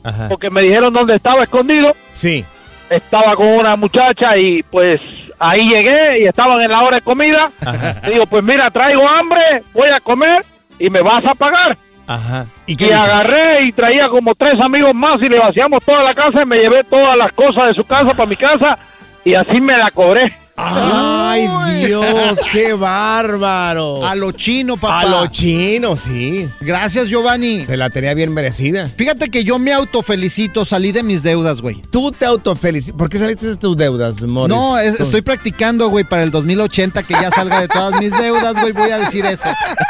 Ajá. 0.06 0.28
porque 0.30 0.50
me 0.50 0.62
dijeron 0.62 0.94
dónde 0.94 1.16
estaba 1.16 1.44
escondido. 1.44 1.96
Sí. 2.14 2.46
Estaba 2.90 3.36
con 3.36 3.48
una 3.48 3.76
muchacha 3.76 4.38
y 4.38 4.62
pues 4.64 5.02
ahí 5.40 5.68
llegué 5.68 6.22
y 6.22 6.26
estaban 6.26 6.62
en 6.62 6.72
la 6.72 6.82
hora 6.82 6.98
de 6.98 7.02
comida. 7.02 7.52
Ajá. 7.66 7.96
Digo, 8.08 8.26
pues 8.28 8.44
mira, 8.44 8.70
traigo 8.70 9.08
hambre, 9.08 9.64
voy 9.74 9.90
a 9.90 10.00
comer 10.00 10.46
y 10.78 10.90
me 10.90 11.02
vas 11.02 11.26
a 11.26 11.34
pagar. 11.34 11.78
Ajá. 12.08 12.46
¿Y 12.68 12.82
Y 12.84 12.92
agarré 12.92 13.66
y 13.66 13.72
traía 13.72 14.08
como 14.08 14.36
tres 14.36 14.54
amigos 14.62 14.94
más 14.94 15.20
y 15.22 15.30
le 15.30 15.40
vaciamos 15.40 15.84
toda 15.84 16.04
la 16.04 16.14
casa 16.14 16.44
y 16.44 16.46
me 16.46 16.58
llevé 16.60 16.84
todas 16.84 17.18
las 17.18 17.34
cosas 17.34 17.70
de 17.70 17.74
su 17.74 17.84
casa 17.84 18.14
para 18.14 18.30
mi 18.30 18.36
casa 18.36 18.78
y 19.24 19.34
así 19.34 19.60
me 19.60 19.76
la 19.76 19.90
cobré. 19.90 20.32
Ay, 20.58 21.86
Dios, 21.86 22.40
qué 22.52 22.74
bárbaro. 22.74 24.06
A 24.06 24.16
lo 24.16 24.32
chino, 24.32 24.78
papá. 24.78 25.02
A 25.02 25.06
lo 25.06 25.28
chino, 25.28 25.96
sí. 25.98 26.48
Gracias, 26.62 27.08
Giovanni. 27.08 27.66
Se 27.66 27.76
la 27.76 27.90
tenía 27.90 28.14
bien 28.14 28.34
merecida. 28.34 28.86
Fíjate 28.88 29.30
que 29.30 29.44
yo 29.44 29.60
me 29.60 29.74
autofelicito, 29.74 30.64
salí 30.64 30.92
de 30.94 31.04
mis 31.04 31.24
deudas, 31.24 31.62
güey. 31.62 31.82
Tú 31.92 32.12
te 32.12 32.26
autofelicitas. 32.26 32.98
¿Por 32.98 33.10
qué 33.10 33.18
saliste 33.18 33.48
de 33.48 33.56
tus 33.58 33.76
deudas, 33.76 34.22
Morris? 34.22 34.56
No, 34.56 34.80
es- 34.80 35.00
estoy 35.00 35.22
practicando, 35.22 35.90
güey, 35.90 36.06
para 36.06 36.24
el 36.24 36.32
2080 36.32 37.04
que 37.04 37.14
ya 37.14 37.32
salga 37.32 37.60
de 37.60 37.68
todas 37.68 38.00
mis 38.00 38.12
deudas, 38.12 38.56
güey, 38.60 38.72
voy 38.72 38.92
a 38.92 39.00
decir 39.00 39.26
eso. 39.26 39.50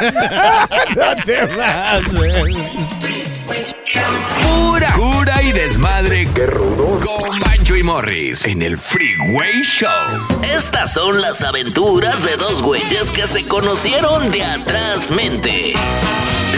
no 0.96 1.24
te 1.24 1.46
vas, 1.56 2.02
güey. 2.12 2.56
Pura 4.42 4.92
cura 4.94 5.42
y 5.42 5.52
desmadre. 5.52 6.26
Qué 6.34 6.46
rudos. 6.46 7.04
Con 7.04 7.38
Bancho 7.40 7.76
y 7.76 7.82
Morris 7.82 8.44
en 8.46 8.62
el 8.62 8.78
Freeway 8.78 9.62
Show. 9.62 9.88
Estas 10.42 10.92
son 10.94 11.20
las 11.20 11.42
aventuras 11.42 12.22
de 12.24 12.36
dos 12.36 12.60
güeyes 12.62 13.10
que 13.12 13.26
se 13.26 13.46
conocieron 13.46 14.30
de 14.32 14.42
atrás 14.42 15.10
mente. 15.10 15.74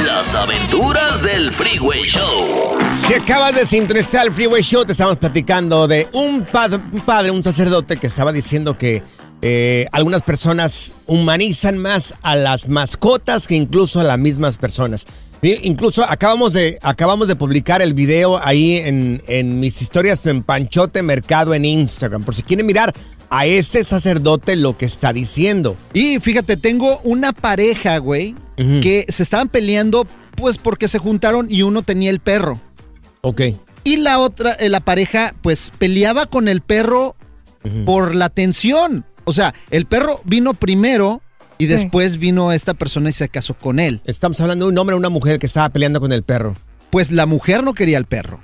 Las 0.06 0.34
aventuras 0.34 1.22
del 1.22 1.52
Freeway 1.52 2.04
Show. 2.04 2.78
Si 3.06 3.14
acabas 3.14 3.54
de 3.54 3.66
sintonizar 3.66 4.26
el 4.26 4.32
Freeway 4.32 4.62
Show, 4.62 4.84
te 4.84 4.92
estamos 4.92 5.18
platicando 5.18 5.86
de 5.88 6.08
un, 6.12 6.44
pad- 6.44 6.80
un 6.92 7.00
padre, 7.00 7.30
un 7.30 7.42
sacerdote 7.42 7.96
que 7.96 8.06
estaba 8.06 8.32
diciendo 8.32 8.78
que 8.78 9.02
eh, 9.42 9.86
algunas 9.92 10.22
personas 10.22 10.92
humanizan 11.06 11.78
más 11.78 12.14
a 12.22 12.34
las 12.36 12.68
mascotas 12.68 13.46
que 13.46 13.54
incluso 13.56 14.00
a 14.00 14.04
las 14.04 14.18
mismas 14.18 14.56
personas. 14.56 15.06
Incluso 15.42 16.04
acabamos 16.04 16.52
de, 16.52 16.78
acabamos 16.82 17.28
de 17.28 17.36
publicar 17.36 17.80
el 17.80 17.94
video 17.94 18.44
ahí 18.44 18.76
en, 18.76 19.22
en 19.28 19.60
mis 19.60 19.80
historias 19.80 20.26
en 20.26 20.42
Panchote 20.42 21.02
Mercado 21.02 21.54
en 21.54 21.64
Instagram, 21.64 22.24
por 22.24 22.34
si 22.34 22.42
quieren 22.42 22.66
mirar 22.66 22.92
a 23.30 23.46
ese 23.46 23.84
sacerdote 23.84 24.56
lo 24.56 24.76
que 24.76 24.86
está 24.86 25.12
diciendo. 25.12 25.76
Y 25.92 26.18
fíjate, 26.18 26.56
tengo 26.56 26.98
una 27.04 27.32
pareja, 27.32 27.98
güey, 27.98 28.34
que 28.56 29.06
se 29.08 29.22
estaban 29.22 29.48
peleando, 29.48 30.06
pues 30.34 30.58
porque 30.58 30.88
se 30.88 30.98
juntaron 30.98 31.46
y 31.48 31.62
uno 31.62 31.82
tenía 31.82 32.10
el 32.10 32.18
perro. 32.18 32.60
Ok. 33.20 33.42
Y 33.84 33.96
la 33.98 34.18
otra, 34.18 34.52
eh, 34.54 34.68
la 34.68 34.80
pareja, 34.80 35.34
pues 35.42 35.70
peleaba 35.78 36.26
con 36.26 36.48
el 36.48 36.60
perro 36.60 37.14
por 37.84 38.16
la 38.16 38.24
atención. 38.24 39.04
O 39.24 39.32
sea, 39.32 39.54
el 39.70 39.86
perro 39.86 40.20
vino 40.24 40.54
primero 40.54 41.22
y 41.58 41.64
Sí. 41.64 41.72
después 41.72 42.18
vino 42.18 42.52
esta 42.52 42.74
persona 42.74 43.10
y 43.10 43.12
se 43.12 43.28
casó 43.28 43.54
con 43.54 43.80
él. 43.80 44.00
Estamos 44.04 44.40
hablando 44.40 44.66
de 44.66 44.72
un 44.72 44.78
hombre 44.78 44.94
o 44.94 44.98
una 44.98 45.08
mujer 45.08 45.38
que 45.38 45.46
estaba 45.46 45.68
peleando 45.68 46.00
con 46.00 46.12
el 46.12 46.22
perro. 46.22 46.54
Pues 46.90 47.10
la 47.12 47.26
mujer 47.26 47.62
no 47.64 47.74
quería 47.74 47.98
el 47.98 48.04
perro. 48.06 48.40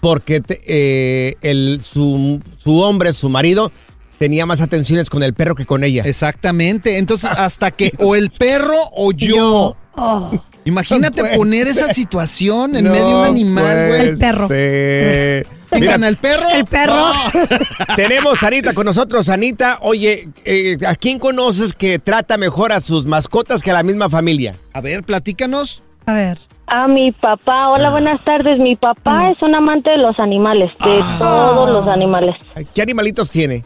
porque 0.00 0.40
te- 0.40 0.60
eh, 0.66 1.36
el, 1.42 1.80
su, 1.80 2.40
su 2.58 2.80
hombre, 2.80 3.12
su 3.12 3.28
marido, 3.28 3.70
tenía 4.18 4.46
más 4.46 4.60
atenciones 4.60 5.08
con 5.08 5.22
el 5.22 5.32
perro 5.32 5.54
que 5.54 5.64
con 5.64 5.84
ella. 5.84 6.02
Exactamente. 6.04 6.98
Entonces, 6.98 7.30
hasta 7.30 7.70
que 7.70 7.92
o 8.00 8.16
el 8.16 8.30
perro 8.30 8.74
o 8.96 9.12
yo. 9.12 9.76
Oh, 9.94 10.42
Imagínate 10.64 11.22
No 11.22 11.28
poner 11.36 11.68
esa 11.68 11.94
situación 11.94 12.74
en 12.74 12.84
No 12.84 12.90
medio 12.90 13.06
de 13.06 13.14
un 13.14 13.24
animal, 13.26 13.88
güey. 13.88 14.00
El 14.08 14.18
perro. 14.18 14.48
ser. 14.48 15.46
¿Quién 15.72 16.00
Mira, 16.00 16.12
perro? 16.20 16.48
El 16.50 16.64
perro. 16.66 16.94
No. 16.94 17.14
tenemos 17.96 18.42
a 18.42 18.46
Anita 18.46 18.74
con 18.74 18.84
nosotros. 18.84 19.28
Anita, 19.28 19.78
oye, 19.80 20.28
eh, 20.44 20.76
¿a 20.86 20.94
quién 20.94 21.18
conoces 21.18 21.72
que 21.72 21.98
trata 21.98 22.36
mejor 22.36 22.72
a 22.72 22.80
sus 22.80 23.06
mascotas 23.06 23.62
que 23.62 23.70
a 23.70 23.74
la 23.74 23.82
misma 23.82 24.10
familia? 24.10 24.56
A 24.72 24.80
ver, 24.80 25.02
platícanos. 25.02 25.82
A 26.06 26.12
ver. 26.12 26.38
A 26.66 26.88
mi 26.88 27.12
papá, 27.12 27.68
hola, 27.68 27.90
buenas 27.90 28.22
tardes. 28.22 28.58
Mi 28.58 28.76
papá 28.76 29.30
es 29.30 29.42
un 29.42 29.54
amante 29.54 29.90
de 29.90 29.98
los 29.98 30.18
animales, 30.18 30.72
de 30.84 31.00
todos 31.18 31.70
los 31.70 31.86
animales. 31.88 32.36
¿Qué 32.74 32.82
animalitos 32.82 33.30
tiene? 33.30 33.62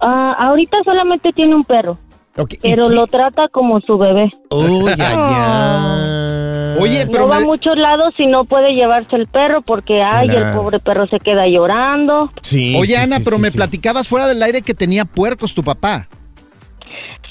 Ah, 0.00 0.34
ahorita 0.38 0.78
solamente 0.84 1.32
tiene 1.32 1.54
un 1.54 1.64
perro, 1.64 1.98
Ok, 2.36 2.54
¿y 2.54 2.58
pero 2.70 2.88
lo 2.88 3.06
trata 3.06 3.48
como 3.48 3.80
su 3.80 3.96
bebé. 3.96 4.32
Oh, 4.50 4.88
ya, 4.88 4.96
ya. 4.96 6.76
Oye, 6.80 7.06
pero 7.06 7.24
no 7.24 7.28
va 7.28 7.38
me- 7.38 7.44
a 7.44 7.46
muchos 7.46 7.78
lados 7.78 8.14
y 8.18 8.26
no 8.26 8.44
puede 8.44 8.72
llevarse 8.74 9.14
el 9.16 9.26
perro 9.28 9.62
porque, 9.62 10.02
ay, 10.02 10.28
el 10.28 10.52
pobre 10.56 10.80
perro 10.80 11.06
se 11.06 11.20
queda 11.20 11.46
llorando. 11.46 12.32
Sí, 12.42 12.74
Oye, 12.76 12.96
sí, 12.96 13.02
Ana, 13.02 13.18
sí, 13.18 13.22
pero 13.24 13.36
sí, 13.36 13.42
me 13.42 13.50
sí. 13.50 13.56
platicabas 13.56 14.08
fuera 14.08 14.26
del 14.26 14.42
aire 14.42 14.62
que 14.62 14.74
tenía 14.74 15.04
puercos 15.04 15.54
tu 15.54 15.62
papá. 15.62 16.08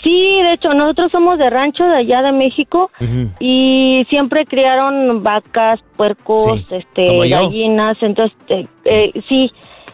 Sí, 0.03 0.11
de 0.43 0.53
hecho, 0.53 0.73
nosotros 0.73 1.11
somos 1.11 1.37
de 1.37 1.49
rancho 1.49 1.85
de 1.85 1.97
allá 1.97 2.21
de 2.21 2.31
México 2.33 2.91
y 3.39 4.05
siempre 4.09 4.45
criaron 4.45 5.23
vacas, 5.23 5.79
puercos, 5.95 6.59
Sí, 6.59 6.65
este, 6.71 7.29
gallinas, 7.29 7.97
entonces 8.01 8.37
eh, 8.49 8.67
eh, 8.83 9.11
sí, 9.29 9.49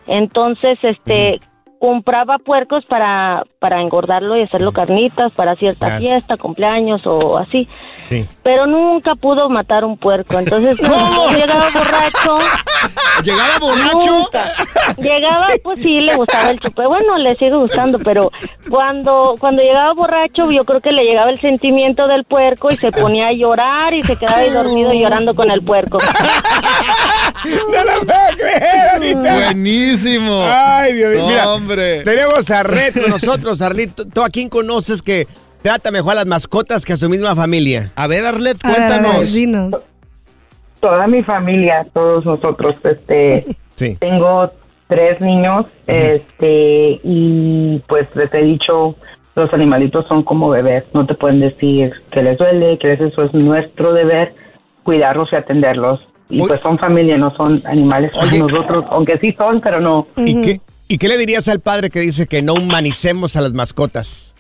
entonces 0.08 0.80
este 0.82 1.40
compraba 1.80 2.38
puercos 2.38 2.86
para 2.86 3.44
para 3.60 3.82
engordarlo 3.82 4.38
y 4.38 4.44
hacerlo 4.44 4.72
carnitas 4.72 5.32
para 5.34 5.56
cierta 5.56 5.88
Claro. 5.88 6.02
fiesta, 6.02 6.38
cumpleaños 6.38 7.02
o 7.06 7.38
así, 7.38 7.68
Sí. 8.10 8.26
pero 8.44 8.66
nunca 8.68 9.16
pudo 9.16 9.50
matar 9.50 9.84
un 9.86 9.98
puerco, 9.98 10.38
entonces 10.40 10.78
llegaba 11.36 11.66
borracho, 11.74 12.38
¿Llegaba 13.24 13.60
borracho? 13.60 14.06
Nunca. 14.20 14.44
Llegaba, 14.98 15.48
pues 15.64 15.82
sí, 15.82 16.00
le 16.02 16.16
gustaba 16.16 16.52
el 16.52 16.60
chupe. 16.60 16.86
Bueno, 16.88 17.18
le 17.18 17.36
sigue 17.36 17.56
gustando, 17.56 18.00
pero 18.00 18.32
cuando 18.70 19.36
cuando 19.40 19.62
llegaba 19.62 19.94
borracho, 19.94 20.50
yo 20.52 20.64
creo 20.66 20.82
que 20.82 20.92
le 20.92 21.04
llegaba 21.04 21.30
el 21.32 21.40
sentimiento 21.42 22.08
del 22.08 22.24
puerco 22.24 22.70
y 22.72 22.78
se 22.78 22.92
ponía 22.92 23.28
a 23.30 23.34
llorar 23.34 23.94
y 23.94 24.04
se 24.04 24.16
quedaba 24.16 24.40
ahí 24.40 24.50
dormido 24.50 24.92
llorando 24.94 25.36
con 25.36 25.52
el 25.52 25.62
puerco. 25.64 26.00
¡No 27.46 27.84
lo 27.84 28.00
puedo 28.06 28.38
creer, 28.38 28.90
Anita! 28.96 29.34
Buenísimo. 29.46 30.44
Ay, 30.48 30.94
Dios 30.94 31.12
mío. 31.12 31.20
No, 31.22 31.28
Mira, 31.28 31.50
hombre. 31.54 32.02
Tenemos 32.04 32.50
a 32.50 32.64
Red 32.64 32.94
con 33.02 33.10
nosotros. 33.12 33.62
Arlito, 33.62 34.06
¿tú 34.08 34.22
a 34.24 34.30
quién 34.30 34.50
conoces 34.50 35.02
que 35.02 35.28
trata 35.62 35.92
mejor 35.92 36.14
a 36.14 36.16
las 36.16 36.26
mascotas 36.26 36.86
que 36.86 36.94
a 36.94 36.98
su 36.98 37.10
misma 37.10 37.36
familia? 37.36 37.92
A 37.96 38.08
ver, 38.08 38.26
Arlet, 38.26 38.58
A 38.64 38.68
ver, 38.72 38.78
a 38.82 38.88
ver, 38.88 39.02
cuéntanos. 39.02 39.34
dinos. 39.34 39.72
Toda 40.80 41.08
mi 41.08 41.24
familia, 41.24 41.86
todos 41.94 42.26
nosotros, 42.26 42.76
este, 42.84 43.46
Sí. 43.76 43.96
tengo 44.00 44.52
tres 44.88 45.22
niños, 45.22 45.66
este, 45.88 47.00
y 47.04 47.82
pues 47.88 48.08
les 48.16 48.34
he 48.34 48.42
dicho, 48.42 48.96
los 49.36 49.54
animalitos 49.54 50.06
son 50.08 50.24
como 50.24 50.50
bebés, 50.50 50.84
no 50.94 51.06
te 51.06 51.14
pueden 51.16 51.40
decir 51.40 51.94
que 52.12 52.22
les 52.24 52.38
duele, 52.38 52.78
que 52.78 52.94
eso 52.94 53.24
es 53.24 53.34
nuestro 53.34 53.94
deber, 53.94 54.34
cuidarlos 54.84 55.30
y 55.32 55.36
atenderlos. 55.36 56.02
Y 56.32 56.40
pues 56.40 56.62
son 56.62 56.78
familia, 56.78 57.18
no 57.18 57.36
son 57.36 57.48
animales 57.66 58.12
como 58.14 58.48
nosotros, 58.50 58.86
aunque 58.92 59.18
sí 59.20 59.36
son, 59.40 59.62
pero 59.62 59.80
no. 59.80 60.06
¿Y, 60.18 60.42
qué, 60.42 60.62
¿Y 60.88 60.98
qué 61.00 61.08
le 61.08 61.18
dirías 61.18 61.48
al 61.48 61.60
padre 61.60 61.90
que 61.90 62.00
dice 62.02 62.28
que 62.28 62.42
no 62.44 62.54
humanicemos 62.54 63.36
a 63.36 63.42
las 63.42 63.54
mascotas? 63.54 64.36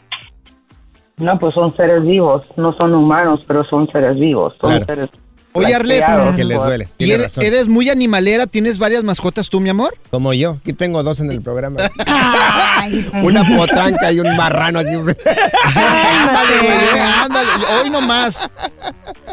No, 1.18 1.38
pues 1.40 1.54
son 1.54 1.76
seres 1.76 2.04
vivos, 2.04 2.46
no 2.58 2.74
son 2.74 2.94
humanos, 2.94 3.44
pero 3.48 3.64
son 3.66 3.90
seres 3.92 4.20
vivos, 4.20 4.54
son 4.62 4.70
Claro. 4.72 4.86
seres 4.86 5.10
Oye, 5.54 5.74
Arlet, 5.74 6.04
Que 6.36 6.44
les 6.44 6.62
duele. 6.62 6.88
¿y 7.00 7.12
eres, 7.12 7.26
razón. 7.28 7.44
eres 7.44 7.68
muy 7.68 7.90
animalera? 7.90 8.46
¿Tienes 8.48 8.78
varias 8.78 9.04
mascotas 9.04 9.50
tú, 9.50 9.60
mi 9.60 9.70
amor? 9.70 9.96
Como 10.12 10.32
yo. 10.34 10.58
Aquí 10.62 10.74
tengo 10.74 11.02
dos 11.04 11.20
en 11.20 11.32
el 11.32 11.42
programa. 11.42 11.80
Una 13.24 13.44
potranca 13.58 14.12
y 14.12 14.20
un 14.20 14.36
marrano 14.38 14.80
aquí. 14.80 14.94
Ándale, 14.96 16.58
güey, 16.62 16.72
eh, 16.72 17.02
ándale. 17.24 17.50
Hoy 17.82 17.90
nomás. 17.90 18.50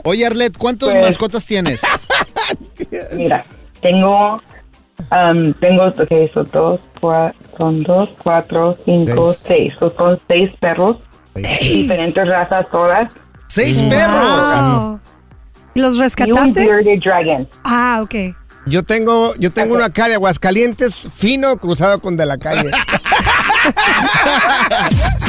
Oye, 0.05 0.27
Arlet, 0.27 0.57
¿cuántas 0.57 0.91
Pues- 0.91 1.03
mascotas 1.05 1.45
tienes? 1.47 1.83
Mira, 3.15 3.45
tengo, 3.83 4.41
am, 5.11 5.53
tengo, 5.61 5.85
ok, 5.87 6.33
son 6.33 6.49
dos, 6.53 6.81
cua- 7.01 7.35
son 7.59 7.83
dos, 7.83 8.09
cuatro, 8.23 8.77
cinco, 8.85 9.35
seis. 9.35 9.73
So, 9.79 9.91
son 9.97 10.19
seis 10.29 10.51
perros, 10.61 10.97
diferentes 11.35 12.27
razas 12.27 12.67
todas. 12.71 13.13
¡Seis 13.49 13.81
Wow. 13.81 13.87
¿Y 13.87 13.91
los 15.77 15.99
rescataste? 15.99 16.67
bearded 16.67 17.01
dragon. 17.03 17.49
Ah, 17.65 18.01
ok. 18.03 18.15
Yo 18.67 18.83
tengo, 18.83 19.35
yo 19.37 19.53
tengo 19.53 19.77
uno 19.77 19.85
acá 19.85 20.09
de 20.09 20.15
Aguascalientes, 20.15 21.09
fino, 21.15 21.57
cruzado 21.59 22.01
con 22.01 22.17
de 22.17 22.27
la 22.27 22.37
calle. 22.37 22.71